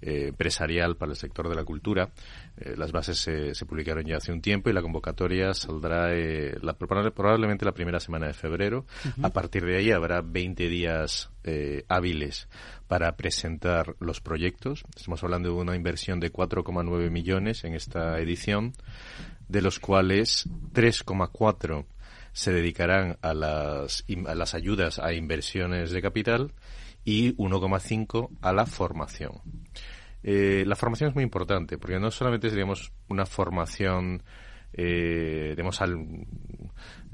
[0.00, 2.10] eh, empresarial para el sector de la cultura,
[2.56, 6.10] eh, las bases se, publicaron ya hace un tiempo y la convocatoria saldrá
[6.60, 8.86] la, probablemente la primera semana de febrero.
[9.22, 11.30] A partir de ahí habrá 20 días
[11.88, 12.48] hábiles
[12.88, 14.84] para presentar los proyectos.
[14.96, 18.72] Estamos hablando de una inversión de 4,9 millones en esta edición
[19.48, 21.86] de los cuales 3,4
[22.32, 26.52] se dedicarán a las, a las ayudas a inversiones de capital
[27.04, 29.40] y 1,5 a la formación.
[30.22, 34.22] Eh, la formación es muy importante porque no solamente es una formación
[34.72, 36.26] eh, digamos, al,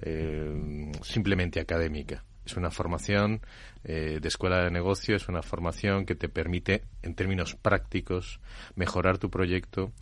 [0.01, 2.25] eh, simplemente académica.
[2.45, 3.41] Es una formación
[3.85, 8.41] de escuela de negocio, es una formación que te permite, en términos prácticos,
[8.75, 9.93] mejorar tu proyecto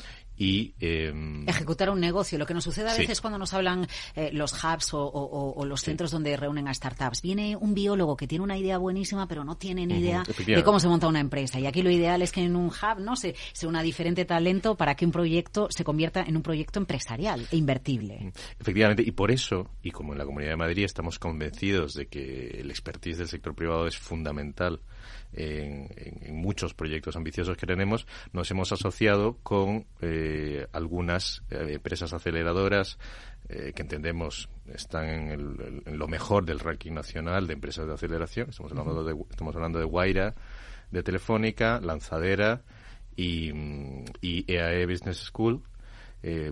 [0.41, 2.39] y em, ejecutar un negocio.
[2.39, 3.87] Lo que nos sucede a veces cuando nos hablan
[4.17, 7.21] eh, los hubs o, los centros donde reúnen a startups.
[7.21, 10.81] Viene un biólogo que tiene una idea buenísima, pero no tiene ni idea de cómo
[10.81, 11.61] se monta una empresa.
[11.61, 14.77] Y aquí lo ideal es que en un hub no se, sea una diferente talento
[14.77, 18.33] para que un proyecto se convierta en un proyecto empresarial e invertible.
[18.59, 22.61] Efectivamente, y por eso, y como en la Comunidad de Madrid estamos convencidos de que
[22.61, 24.81] el expertise del sector privado es fundamental
[25.33, 25.89] en,
[26.35, 32.99] muchos proyectos ambiciosos que tenemos, nos hemos asociado con eh, algunas eh, empresas aceleradoras
[33.49, 38.51] eh, que entendemos están en, lo mejor del ranking nacional de empresas de aceleración.
[38.51, 40.35] Estamos hablando de, estamos hablando de Guaira,
[40.91, 42.63] de Telefónica, Lanzadera
[43.17, 43.51] y,
[44.21, 45.63] y EAE e Business School.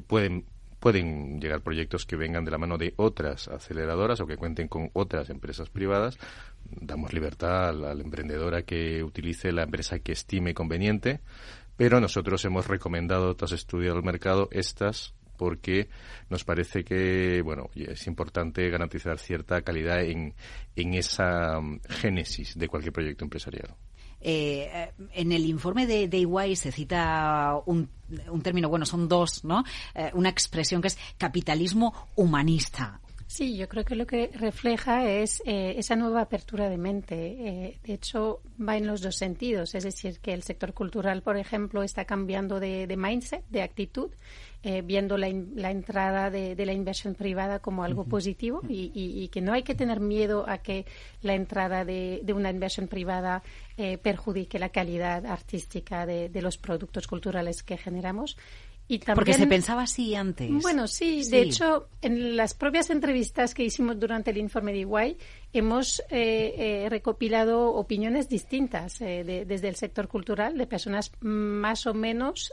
[0.07, 0.45] pueden
[0.81, 4.91] pueden llegar proyectos que vengan de la mano de otras aceleradoras o que cuenten con
[4.93, 6.19] otras empresas privadas.
[6.65, 11.21] Damos libertad al, emprendedor a que utilice la empresa que estime conveniente,
[11.77, 15.89] pero nosotros hemos recomendado, tras estudiar el mercado, estas porque
[16.31, 20.35] nos parece que bueno es importante garantizar cierta calidad en,
[20.75, 23.77] en esa mm, génesis de cualquier proyecto empresarial.
[24.21, 27.89] Eh, en el informe de, de se cita un,
[28.31, 29.65] un, término, bueno, son dos, ¿no?
[29.95, 33.01] Eh, una expresión que es capitalismo humanista.
[33.29, 37.15] Sí, yo creo que lo que refleja es eh, esa nueva apertura de mente.
[37.17, 39.75] Eh, de hecho, va en los dos sentidos.
[39.75, 44.11] Es decir, que el sector cultural, por ejemplo, está cambiando de, mindset, de actitud,
[44.63, 49.53] eh, viendo la, la entrada de, la inversión privada como algo positivo y, que no
[49.53, 50.85] hay que tener miedo a que
[51.23, 53.43] la entrada de, una inversión privada
[54.03, 58.37] perjudique la calidad artística de, los productos culturales que generamos
[59.15, 60.51] porque se pensaba así antes.
[60.63, 65.17] Bueno, sí, De hecho, en las propias entrevistas que hicimos durante el informe de Iguay,
[65.53, 71.93] hemos eh, eh, recopilado opiniones distintas eh, desde el sector cultural de personas más o
[71.93, 72.53] menos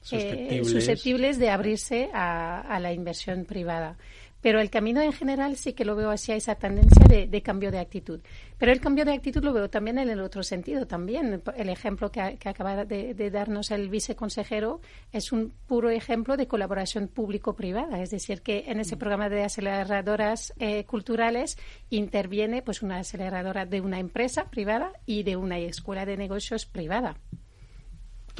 [0.00, 1.38] susceptibles.
[1.38, 3.96] de abrirse a la inversión privada.
[4.40, 7.78] Pero el camino en general sí que lo veo hacia esa tendencia de, cambio de
[7.78, 8.20] actitud.
[8.58, 11.42] Pero el cambio de actitud lo veo también en el otro sentido también.
[11.56, 14.80] El ejemplo que, acaba de, darnos el viceconsejero
[15.12, 18.02] es un puro ejemplo de colaboración público-privada.
[18.02, 18.98] Es decir, que en ese mm.
[18.98, 21.58] programa de aceleradoras eh, culturales
[21.90, 27.16] interviene pues una aceleradora de una empresa privada y de una escuela de negocios privada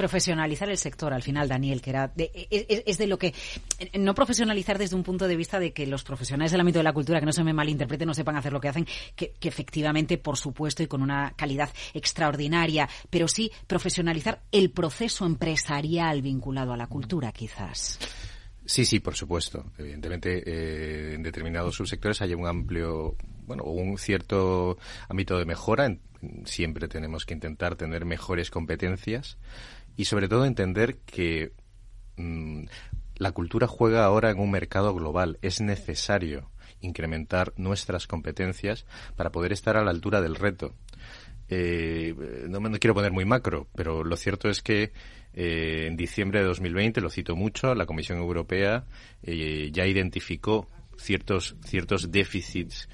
[0.01, 3.35] profesionalizar el sector al final, Daniel, que era es, de lo que
[3.99, 6.95] no profesionalizar desde un punto de vista de que los profesionales del ámbito de la
[6.95, 10.39] cultura que no se me malinterpreten, no sepan hacer lo que hacen, que, efectivamente, por
[10.39, 16.87] supuesto, y con una calidad extraordinaria, pero sí profesionalizar el proceso empresarial vinculado a la
[16.87, 17.99] cultura, quizás.
[18.65, 19.67] Sí, sí, por supuesto.
[19.77, 24.79] Evidentemente, eh, en determinados subsectores hay un amplio, bueno, un cierto
[25.11, 25.95] ámbito de mejora.
[26.45, 29.37] Siempre tenemos que intentar tener mejores competencias
[29.97, 31.53] y sobre todo entender que
[32.17, 32.65] mm,
[33.17, 35.39] la cultura juega ahora en un mercado global.
[35.43, 38.87] Es necesario incrementar nuestras competencias
[39.17, 40.75] para poder estar a la altura del reto.
[41.49, 42.15] Eh,
[42.49, 44.93] no me quiero poner muy macro, pero lo cierto es que
[45.35, 48.85] eh, en diciembre de 2020, lo cito mucho, la Comisión Europea
[49.23, 50.69] eh, ya identificó
[51.01, 52.89] ciertos ciertos déficits,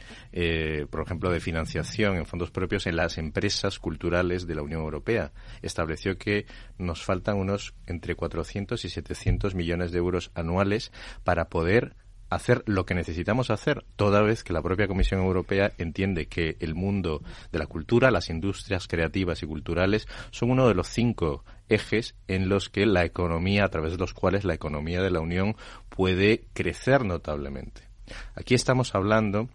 [0.91, 5.33] por ejemplo, de financiación en fondos propios en las empresas culturales de la Unión Europea.
[5.63, 6.47] Estableció que
[6.79, 10.93] nos faltan unos entre 400 y 700 millones de euros anuales
[11.25, 11.97] para poder
[12.29, 16.75] hacer lo que necesitamos hacer, toda vez que la propia Comisión Europea entiende que el
[16.75, 22.17] mundo de la cultura, las industrias creativas y culturales son uno de los cinco ejes
[22.27, 25.57] en los que la economía, a través de los cuales la economía de la Unión
[25.89, 27.86] puede crecer notablemente.
[28.35, 29.49] Aquí estamos hablando,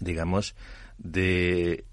[0.00, 0.54] digamos,
[0.98, 1.84] de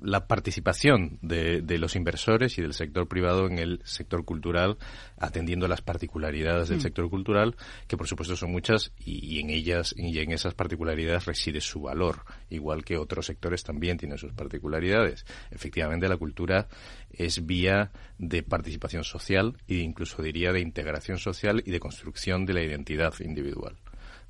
[0.00, 4.78] la participación de, los inversores y del sector privado en el sector cultural,
[5.18, 6.82] atendiendo a las particularidades del mm.
[6.82, 7.56] sector cultural,
[7.86, 12.24] que por supuesto son muchas y, en ellas y en esas particularidades reside su valor,
[12.50, 15.24] igual que otros sectores también tienen sus particularidades.
[15.50, 16.68] Efectivamente, la cultura
[17.10, 22.54] es vía de participación social e incluso diría de integración social y de construcción de
[22.54, 23.76] la identidad individual.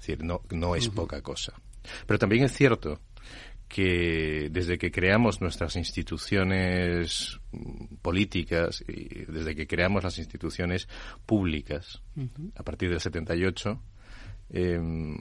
[0.03, 1.53] Es decir, no, no es poca cosa.
[2.07, 2.98] Pero también es cierto
[3.68, 7.38] que desde que creamos nuestras instituciones
[8.03, 10.88] políticas y desde que creamos las instituciones
[11.24, 12.03] públicas
[12.57, 13.80] a partir del 78,
[14.50, 15.18] em,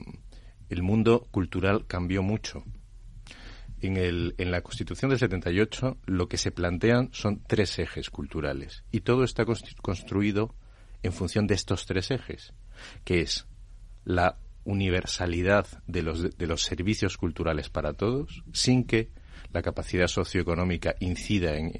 [0.68, 2.64] el mundo cultural cambió mucho.
[3.80, 8.84] En, el, en la Constitución del 78 lo que se plantean son tres ejes culturales
[8.90, 10.56] y todo está construido
[11.04, 12.52] en función de estos tres ejes,
[13.04, 13.46] que es
[14.04, 19.10] la universalidad de los, de los servicios culturales para todos, sin que
[19.52, 21.72] la capacidad socioeconómica incida en,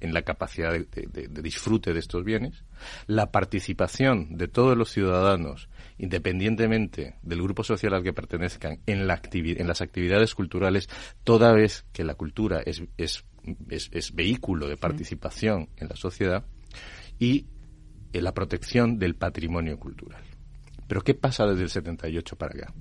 [0.00, 2.64] en, la capacidad de, disfrute de estos bienes,
[3.06, 5.68] la participación de todos los ciudadanos,
[5.98, 10.88] independientemente del grupo social al que pertenezcan, en, la en las actividades culturales,
[11.24, 13.24] toda vez que la cultura es, es,
[13.68, 16.44] es, vehículo de participación en la sociedad,
[17.18, 17.46] y
[18.12, 20.22] eh, la protección del patrimonio cultural.
[20.90, 22.74] Pero ¿qué pasa desde el 78 para acá?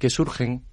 [0.00, 0.66] Que surgen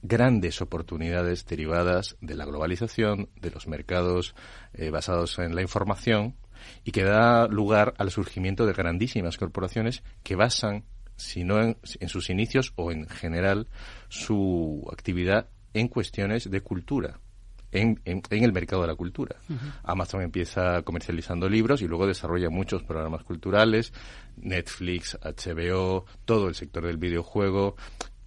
[0.00, 4.36] grandes oportunidades derivadas de la globalización, de los mercados
[4.74, 6.36] eh, basados en la información
[6.84, 10.84] y que da lugar al surgimiento de grandísimas corporaciones que basan,
[11.16, 13.66] si no en, en sus inicios o en general,
[14.08, 17.18] su actividad en cuestiones de cultura
[17.72, 19.36] en, el mercado de la cultura.
[19.82, 23.92] Amazon empieza comercializando libros y luego desarrolla muchos programas culturales,
[24.36, 27.76] Netflix, HBO, todo el sector del videojuego,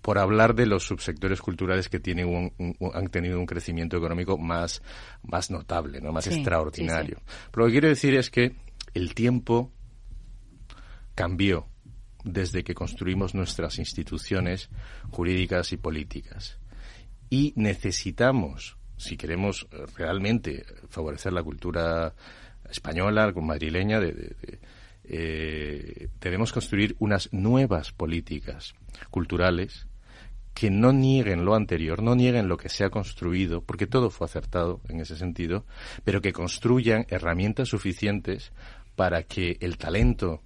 [0.01, 2.53] por hablar de los subsectores culturales que tienen
[2.93, 4.81] han tenido un crecimiento económico más,
[5.23, 6.11] más notable, ¿no?
[6.11, 7.21] más extraordinario.
[7.51, 8.55] Pero lo que quiero decir es que
[8.93, 9.71] el tiempo
[11.15, 11.67] cambió
[12.23, 14.69] desde que construimos nuestras instituciones
[15.09, 16.59] jurídicas y políticas.
[17.29, 22.13] Y necesitamos si queremos eh, realmente favorecer la cultura
[22.69, 24.35] española, madrileña, de,
[25.05, 28.75] eh, debemos construir unas nuevas políticas
[29.09, 29.87] culturales
[30.53, 34.25] que no nieguen lo anterior, no nieguen lo que se ha construido, porque todo fue
[34.25, 35.65] acertado en ese sentido,
[36.03, 38.51] pero que construyan herramientas suficientes
[38.95, 40.41] para que el talento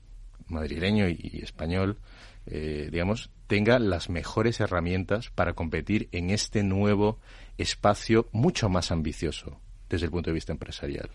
[0.47, 1.97] madrileño y, español,
[2.45, 7.19] eh, digamos, tenga las mejores herramientas para competir en este nuevo
[7.57, 11.09] espacio mucho más ambicioso desde el punto de vista empresarial.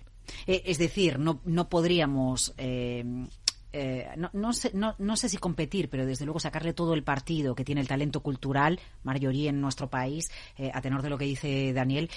[0.46, 3.04] Eh, es decir, no, no podríamos eh,
[3.72, 7.54] eh, no, no, sé, no, sé si competir, pero desde luego sacarle todo el partido
[7.54, 10.30] que tiene el talento cultural, mayoría en nuestro país,
[10.72, 12.10] a tenor de lo que dice Daniel,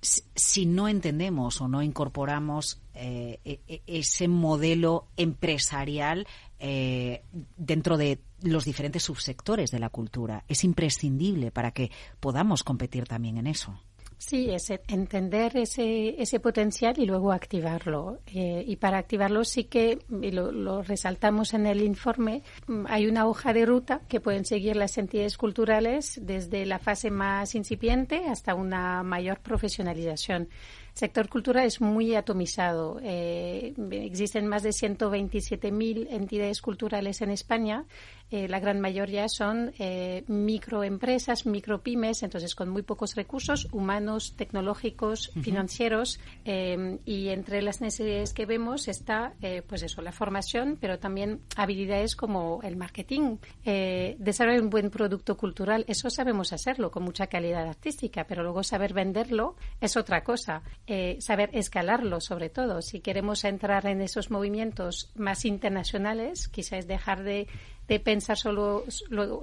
[0.00, 6.26] si no entendemos o no incorporamos e, e, ese modelo empresarial
[6.58, 10.44] dentro de los diferentes subsectores de la cultura.
[10.48, 11.90] Es imprescindible para que
[12.20, 13.78] podamos competir también en eso.
[14.18, 18.20] Sí, es entender ese, ese potencial y luego activarlo.
[18.26, 23.52] Eh, y para activarlo sí que, lo, resaltamos en el informe, mm, hay una hoja
[23.52, 29.02] de ruta que pueden seguir las entidades culturales desde la fase más incipiente hasta una
[29.02, 30.48] mayor profesionalización
[30.96, 32.98] sector cultural es muy atomizado.
[33.02, 37.84] Eh, existen más de 127.000 entidades culturales en España.
[38.30, 45.30] Eh, la gran mayoría son eh, microempresas, micropymes, entonces con muy pocos recursos humanos, tecnológicos,
[45.42, 46.20] financieros.
[46.44, 49.34] y entre las necesidades que vemos está,
[49.66, 55.84] pues eso, la formación, pero también habilidades como el marketing, desarrollar un buen producto cultural.
[55.88, 61.16] Eso sabemos hacerlo con mucha calidad artística, pero luego saber venderlo es otra cosa eh,
[61.20, 62.82] saber escalarlo, sobre todo.
[62.82, 67.48] Si queremos entrar en esos movimientos más internacionales, quizás dejar de,
[67.88, 68.84] de pensar solo,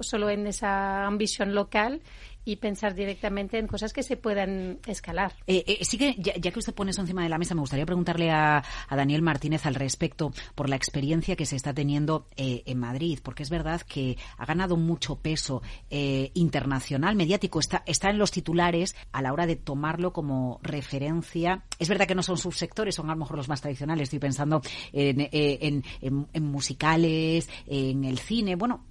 [0.00, 2.00] solo en esa ambición local
[2.44, 5.32] y pensar directamente en cosas que se puedan escalar.
[5.46, 7.86] Eh, eh, sí que, ya, que usted pone eso encima de la mesa, me gustaría
[7.86, 12.78] preguntarle a, Daniel Martínez al respecto por la experiencia que se está teniendo eh, en
[12.78, 18.30] Madrid, porque es verdad que ha ganado mucho peso internacional, mediático, está, está en los
[18.30, 21.64] titulares a la hora de tomarlo como referencia.
[21.78, 24.62] Es verdad que no son subsectores, son a lo mejor los más tradicionales, estoy pensando
[24.92, 28.84] en, en, en musicales, en el cine, bueno,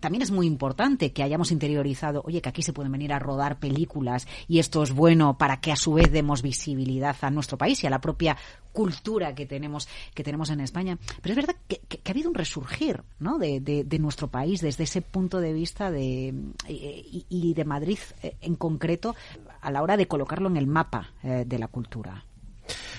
[0.00, 3.58] también es muy importante que hayamos interiorizado, oye, que aquí se pueden venir a rodar
[3.58, 7.82] películas y esto es bueno para que a su vez demos visibilidad a nuestro país
[7.82, 8.36] y a la propia
[8.72, 10.98] cultura que tenemos que tenemos en España.
[11.22, 13.38] Pero es verdad que, ha habido un resurgir ¿no?
[13.38, 16.34] de, nuestro país desde ese punto de vista de,
[16.68, 19.16] y, de Madrid eh, en concreto
[19.60, 22.24] a la hora de colocarlo en el mapa eh, de la cultura.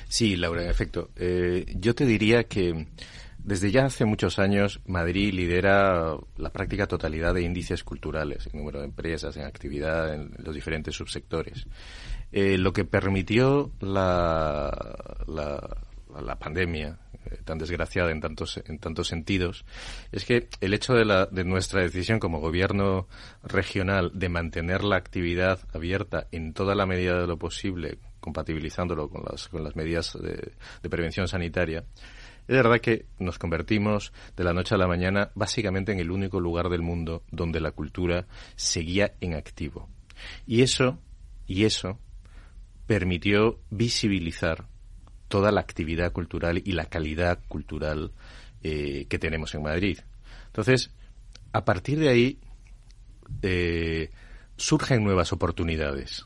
[0.08, 1.12] Sí, Laura, en efecto.
[1.16, 2.88] Eh, yo te diría que
[3.50, 8.78] desde ya hace muchos años, Madrid lidera la práctica totalidad de índices culturales, en número
[8.78, 11.66] de empresas, en actividad, en los diferentes subsectores.
[12.32, 14.72] Eh, lo que permitió la,
[15.26, 19.66] la, pandemia, eh, tan desgraciada en tantos, en tantos sentidos,
[20.12, 23.08] es que el hecho de, la, de nuestra decisión como gobierno
[23.42, 29.24] regional de mantener la actividad abierta en toda la medida de lo posible, compatibilizándolo con
[29.28, 31.84] las, con las medidas de prevención sanitaria,
[32.50, 36.40] es verdad que nos convertimos de la noche a la mañana básicamente en el único
[36.40, 38.26] lugar del mundo donde la cultura
[38.56, 39.88] seguía en activo.
[40.48, 40.98] Y eso,
[41.46, 42.00] y eso
[42.88, 44.66] permitió visibilizar
[45.28, 48.14] toda la actividad cultural y la calidad cultural
[48.64, 50.00] eh, que tenemos en Madrid.
[50.48, 50.92] Entonces,
[51.54, 52.40] a partir de ahí
[53.44, 54.10] eh,
[54.58, 56.26] surgen nuevas oportunidades.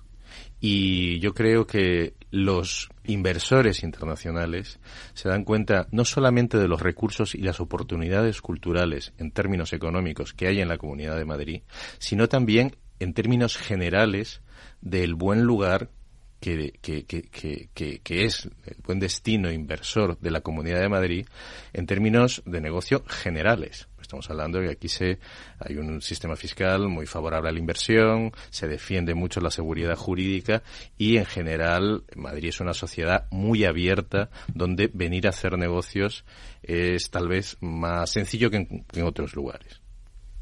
[0.66, 4.80] Y yo creo que los inversores internacionales
[5.14, 10.34] se dan cuenta no solamente de los recursos y las oportunidades culturales en términos económicos
[10.34, 11.64] que hay en la Comunidad de Madrid,
[11.99, 14.41] sino también en términos generales
[14.80, 15.89] del buen lugar
[16.39, 16.80] que,
[18.07, 21.26] es el buen destino inversor de la Comunidad de Madrid
[21.74, 23.89] en términos de negocio generales.
[24.14, 25.18] Estamos hablando de que aquí se,
[25.57, 30.61] hay un sistema fiscal muy favorable a la inversión, se defiende mucho la seguridad jurídica
[30.99, 36.26] y en general Madrid es una sociedad muy abierta donde venir a hacer negocios
[36.61, 39.82] es tal vez más sencillo que en otros lugares.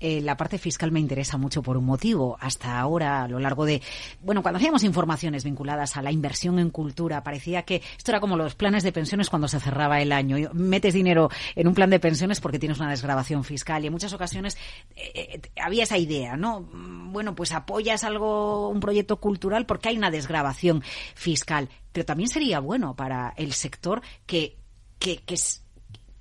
[0.02, 2.36] Eh, la parte fiscal me interesa mucho por un motivo.
[2.40, 3.84] Hasta ahora, a lo largo de,
[4.22, 8.36] bueno, cuando hacíamos informaciones vinculadas a la inversión en cultura, parecía que esto era como
[8.36, 10.50] los planes de pensiones cuando se cerraba el año.
[10.54, 14.14] Metes dinero en un plan de pensiones porque tienes una desgrabación fiscal y en muchas
[14.14, 14.58] ocasiones
[14.96, 16.62] eh, eh, había esa idea, ¿no?
[16.62, 20.82] Bueno, pues apoyas algo, un proyecto cultural porque hay una desgrabación
[21.14, 21.70] fiscal.
[21.92, 24.58] Pero también sería bueno para el sector que,
[24.98, 25.36] que, que,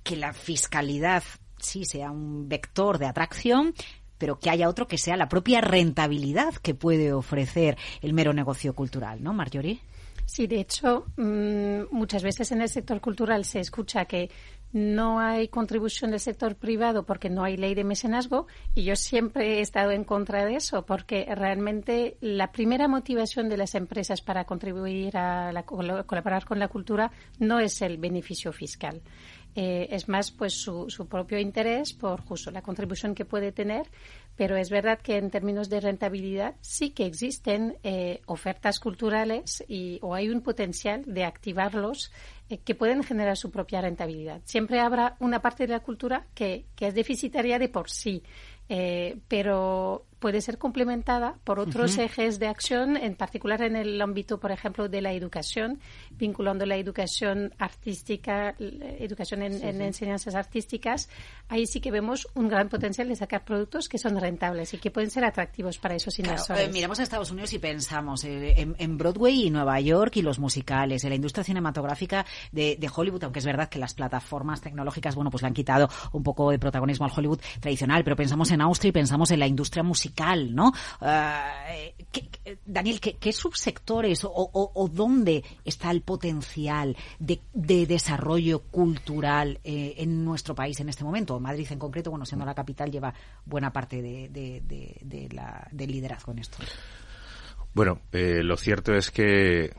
[0.03, 1.23] que la fiscalidad
[1.61, 3.73] sí sea un vector de atracción,
[4.17, 8.75] pero que haya otro que sea la propia rentabilidad que puede ofrecer el mero negocio
[8.75, 9.79] cultural, ¿no, Marjorie?
[10.25, 14.29] Sí, de hecho, mm, muchas veces en el sector cultural se escucha que
[14.73, 19.57] no hay contribución del sector privado porque no hay ley de mecenazgo y yo siempre
[19.57, 24.45] he estado en contra de eso porque realmente la primera motivación de las empresas para
[24.45, 29.01] contribuir a colaborar con la cultura no es el beneficio fiscal.
[29.53, 33.89] Eh, es más pues su, su, propio interés por justo la contribución que puede tener,
[34.37, 39.99] pero es verdad que en términos de rentabilidad sí que existen eh, ofertas culturales y,
[40.01, 42.13] o hay un potencial de activarlos
[42.49, 44.41] eh, que pueden generar su propia rentabilidad.
[44.45, 48.23] Siempre habrá una parte de la cultura que, que es deficitaria de por sí,
[49.27, 54.51] pero puede ser complementada por otros ejes de acción, en particular en el ámbito, por
[54.51, 55.79] ejemplo, de la educación,
[56.11, 61.09] vinculando la educación artística, educación en, enseñanzas artísticas.
[61.49, 64.91] Ahí sí que vemos un gran potencial de sacar productos que son rentables y que
[64.91, 66.67] pueden ser atractivos para esos inversores.
[66.67, 70.37] Eh, miramos a Estados Unidos y pensamos eh, en, Broadway y Nueva York y los
[70.37, 75.31] musicales, en la industria cinematográfica de, Hollywood, aunque es verdad que las plataformas tecnológicas, bueno,
[75.31, 78.89] pues le han quitado un poco de protagonismo al Hollywood tradicional, pero pensamos en Austria
[78.89, 80.10] y pensamos en la industria musical
[81.01, 87.41] Eh, Daniel, ¿qué, subsectores o, dónde está el potencial de,
[87.85, 91.39] desarrollo cultural eh, en nuestro país en este momento?
[91.39, 93.13] Madrid en concreto, bueno, siendo la capital, lleva
[93.45, 96.57] buena parte de, la, del liderazgo en esto.
[97.73, 99.73] Bueno, eh, lo cierto es que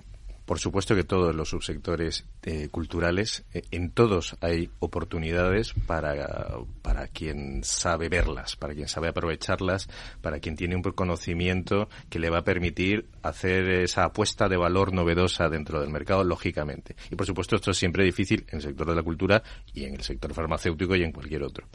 [0.44, 7.08] por supuesto que todos los subsectores eh, culturales, eh, en todos hay oportunidades para, para
[7.08, 9.88] quien sabe verlas, para quien sabe aprovecharlas,
[10.20, 14.92] para quien tiene un conocimiento que le va a permitir hacer esa apuesta de valor
[14.92, 16.96] novedosa dentro del mercado, lógicamente.
[17.10, 19.94] Y por supuesto esto es siempre difícil en el sector de la cultura y en
[19.94, 21.68] el sector farmacéutico y en cualquier otro.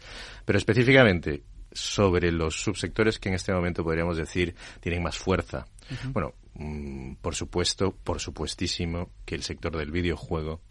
[0.46, 5.68] Pero específicamente sobre los subsectores que en este momento podríamos decir tienen más fuerza.
[6.12, 10.62] Bueno, Mm, por supuesto, por supuestísimo, que el sector del videojuego,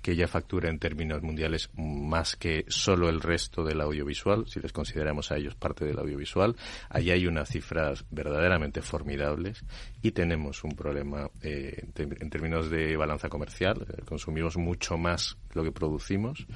[0.00, 4.72] que ya factura en términos mundiales más que solo el resto del audiovisual, si les
[4.72, 6.54] consideramos a ellos parte del audiovisual,
[6.90, 9.64] ahí hay unas cifras verdaderamente formidables
[10.00, 13.84] y tenemos un problema eh, en términos de balanza comercial.
[13.88, 16.46] Eh, consumimos mucho más lo que producimos.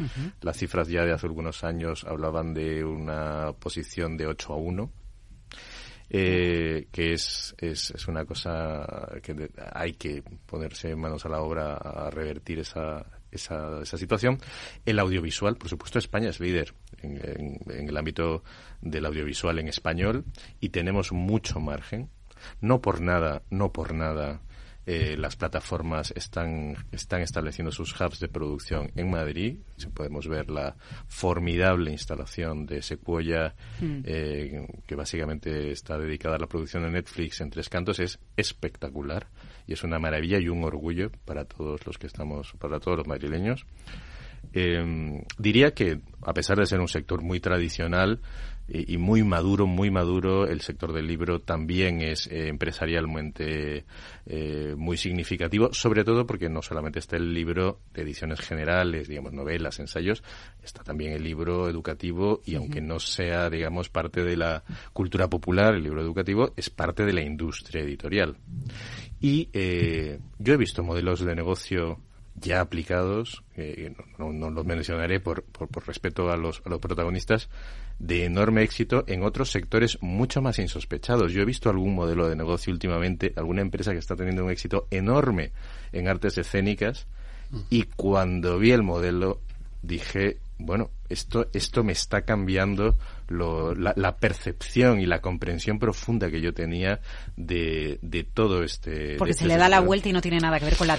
[0.40, 4.92] Las cifras ya de hace algunos años hablaban de una posición de 8 a 1
[6.08, 8.86] eh, que es, es, es, una cosa
[9.22, 14.38] que hay que ponerse manos a la obra a revertir esa, esa, esa situación.
[14.84, 18.44] El audiovisual, por supuesto, España es líder en, en el ámbito
[18.80, 20.24] del audiovisual en español
[20.60, 22.08] y tenemos mucho margen.
[22.60, 24.42] No por nada, no por nada
[24.88, 29.56] eh, las plataformas están, están estableciendo sus hubs de producción en Madrid.
[29.92, 30.76] Podemos ver la
[31.08, 34.00] formidable instalación de Sequoia, mm.
[34.04, 37.98] eh, que básicamente está dedicada a la producción de Netflix en Tres Cantos.
[37.98, 39.26] Es espectacular
[39.66, 43.08] y es una maravilla y un orgullo para todos los que estamos, para todos los
[43.08, 43.66] madrileños.
[44.52, 48.20] Eh, diría que, a pesar de ser un sector muy tradicional,
[48.68, 50.46] y, muy maduro, muy maduro.
[50.46, 53.84] El sector del libro también es eh, empresarialmente
[54.26, 59.32] eh, muy significativo, sobre todo porque no solamente está el libro de ediciones generales, digamos,
[59.32, 60.22] novelas, ensayos,
[60.62, 65.74] está también el libro educativo y aunque no sea, digamos, parte de la cultura popular,
[65.74, 68.36] el libro educativo es parte de la industria editorial.
[69.20, 72.00] Y eh, yo he visto modelos de negocio
[72.34, 73.44] ya aplicados,
[74.18, 77.48] no, no, los mencionaré por, por, por respeto a los, a los protagonistas,
[77.98, 81.32] de enorme éxito en otros sectores mucho más insospechados.
[81.32, 84.86] Yo he visto algún modelo de negocio últimamente, alguna empresa que está teniendo un éxito
[84.90, 85.52] enorme
[85.92, 87.06] en artes escénicas
[87.70, 89.40] y cuando vi el modelo
[89.82, 92.96] dije, bueno, esto, esto me está cambiando
[93.28, 97.00] la, percepción y la comprensión profunda que yo tenía
[97.36, 99.16] de, de todo este.
[99.16, 100.98] Porque se este le da la vuelta y no tiene nada que ver con la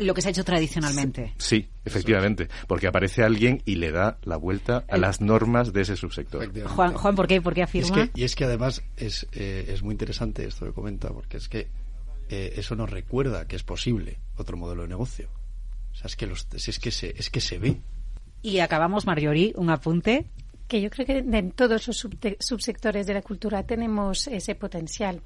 [0.00, 1.34] lo que se ha hecho tradicionalmente.
[1.38, 5.96] Sí, efectivamente, porque aparece alguien y le da la vuelta a las normas de ese
[5.96, 6.50] subsector.
[6.68, 8.10] Juan, Juan, ¿por qué, ¿Por qué afirma?
[8.14, 11.68] y es que además es, eh, es muy interesante esto que comenta, porque es que
[12.28, 15.28] eh, eso nos recuerda que es posible otro modelo de negocio.
[15.92, 17.80] O sea, es que, los, es que, se, es que se ve.
[18.42, 20.26] Y acabamos, Marjorie, un apunte.
[20.66, 22.06] Que yo creo que en todos los
[22.40, 25.22] subsectores de la cultura tenemos ese potencial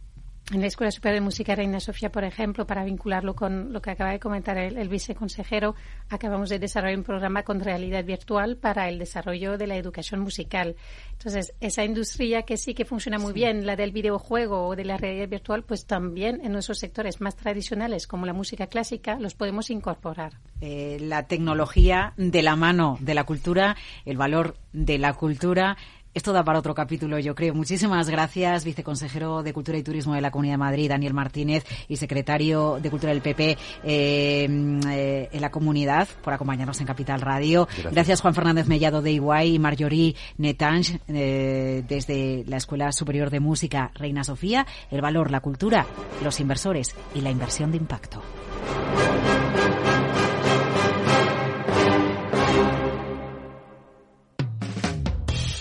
[0.52, 3.90] en la Escuela Superior de Música Reina Sofía, por ejemplo, para vincularlo con lo que
[3.90, 5.74] acaba de comentar el, viceconsejero,
[6.08, 10.76] acabamos de desarrollar un programa con realidad virtual para el desarrollo de la educación musical.
[11.12, 14.96] Entonces, esa industria que sí que funciona muy bien, la del videojuego o de la
[14.96, 19.68] realidad virtual, pues también en nuestros sectores más tradicionales, como la música clásica, los podemos
[19.68, 20.32] incorporar.
[20.62, 23.76] Eh, la tecnología de la mano de la cultura,
[24.06, 25.76] el valor de la cultura
[26.18, 27.54] esto da para otro capítulo, yo creo.
[27.54, 31.96] Muchísimas gracias, viceconsejero de Cultura y Turismo de la Comunidad de Madrid, Daniel Martínez, y
[31.96, 37.68] secretario de Cultura del PP eh, eh, en la comunidad, por acompañarnos en Capital Radio.
[37.92, 43.38] Gracias, Juan Fernández Mellado de Iguay y Marjorie Netange eh, desde la Escuela Superior de
[43.38, 44.66] Música Reina Sofía.
[44.90, 45.86] El valor, la cultura,
[46.24, 48.22] los inversores y la inversión de impacto.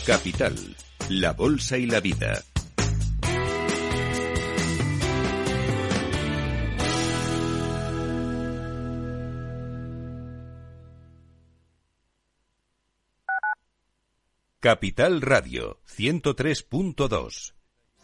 [0.08, 0.56] Capital,
[1.10, 2.42] la Bolsa y la Vida.
[14.62, 17.57] Capital Radio 103.2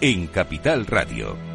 [0.00, 1.49] en Capital Radio.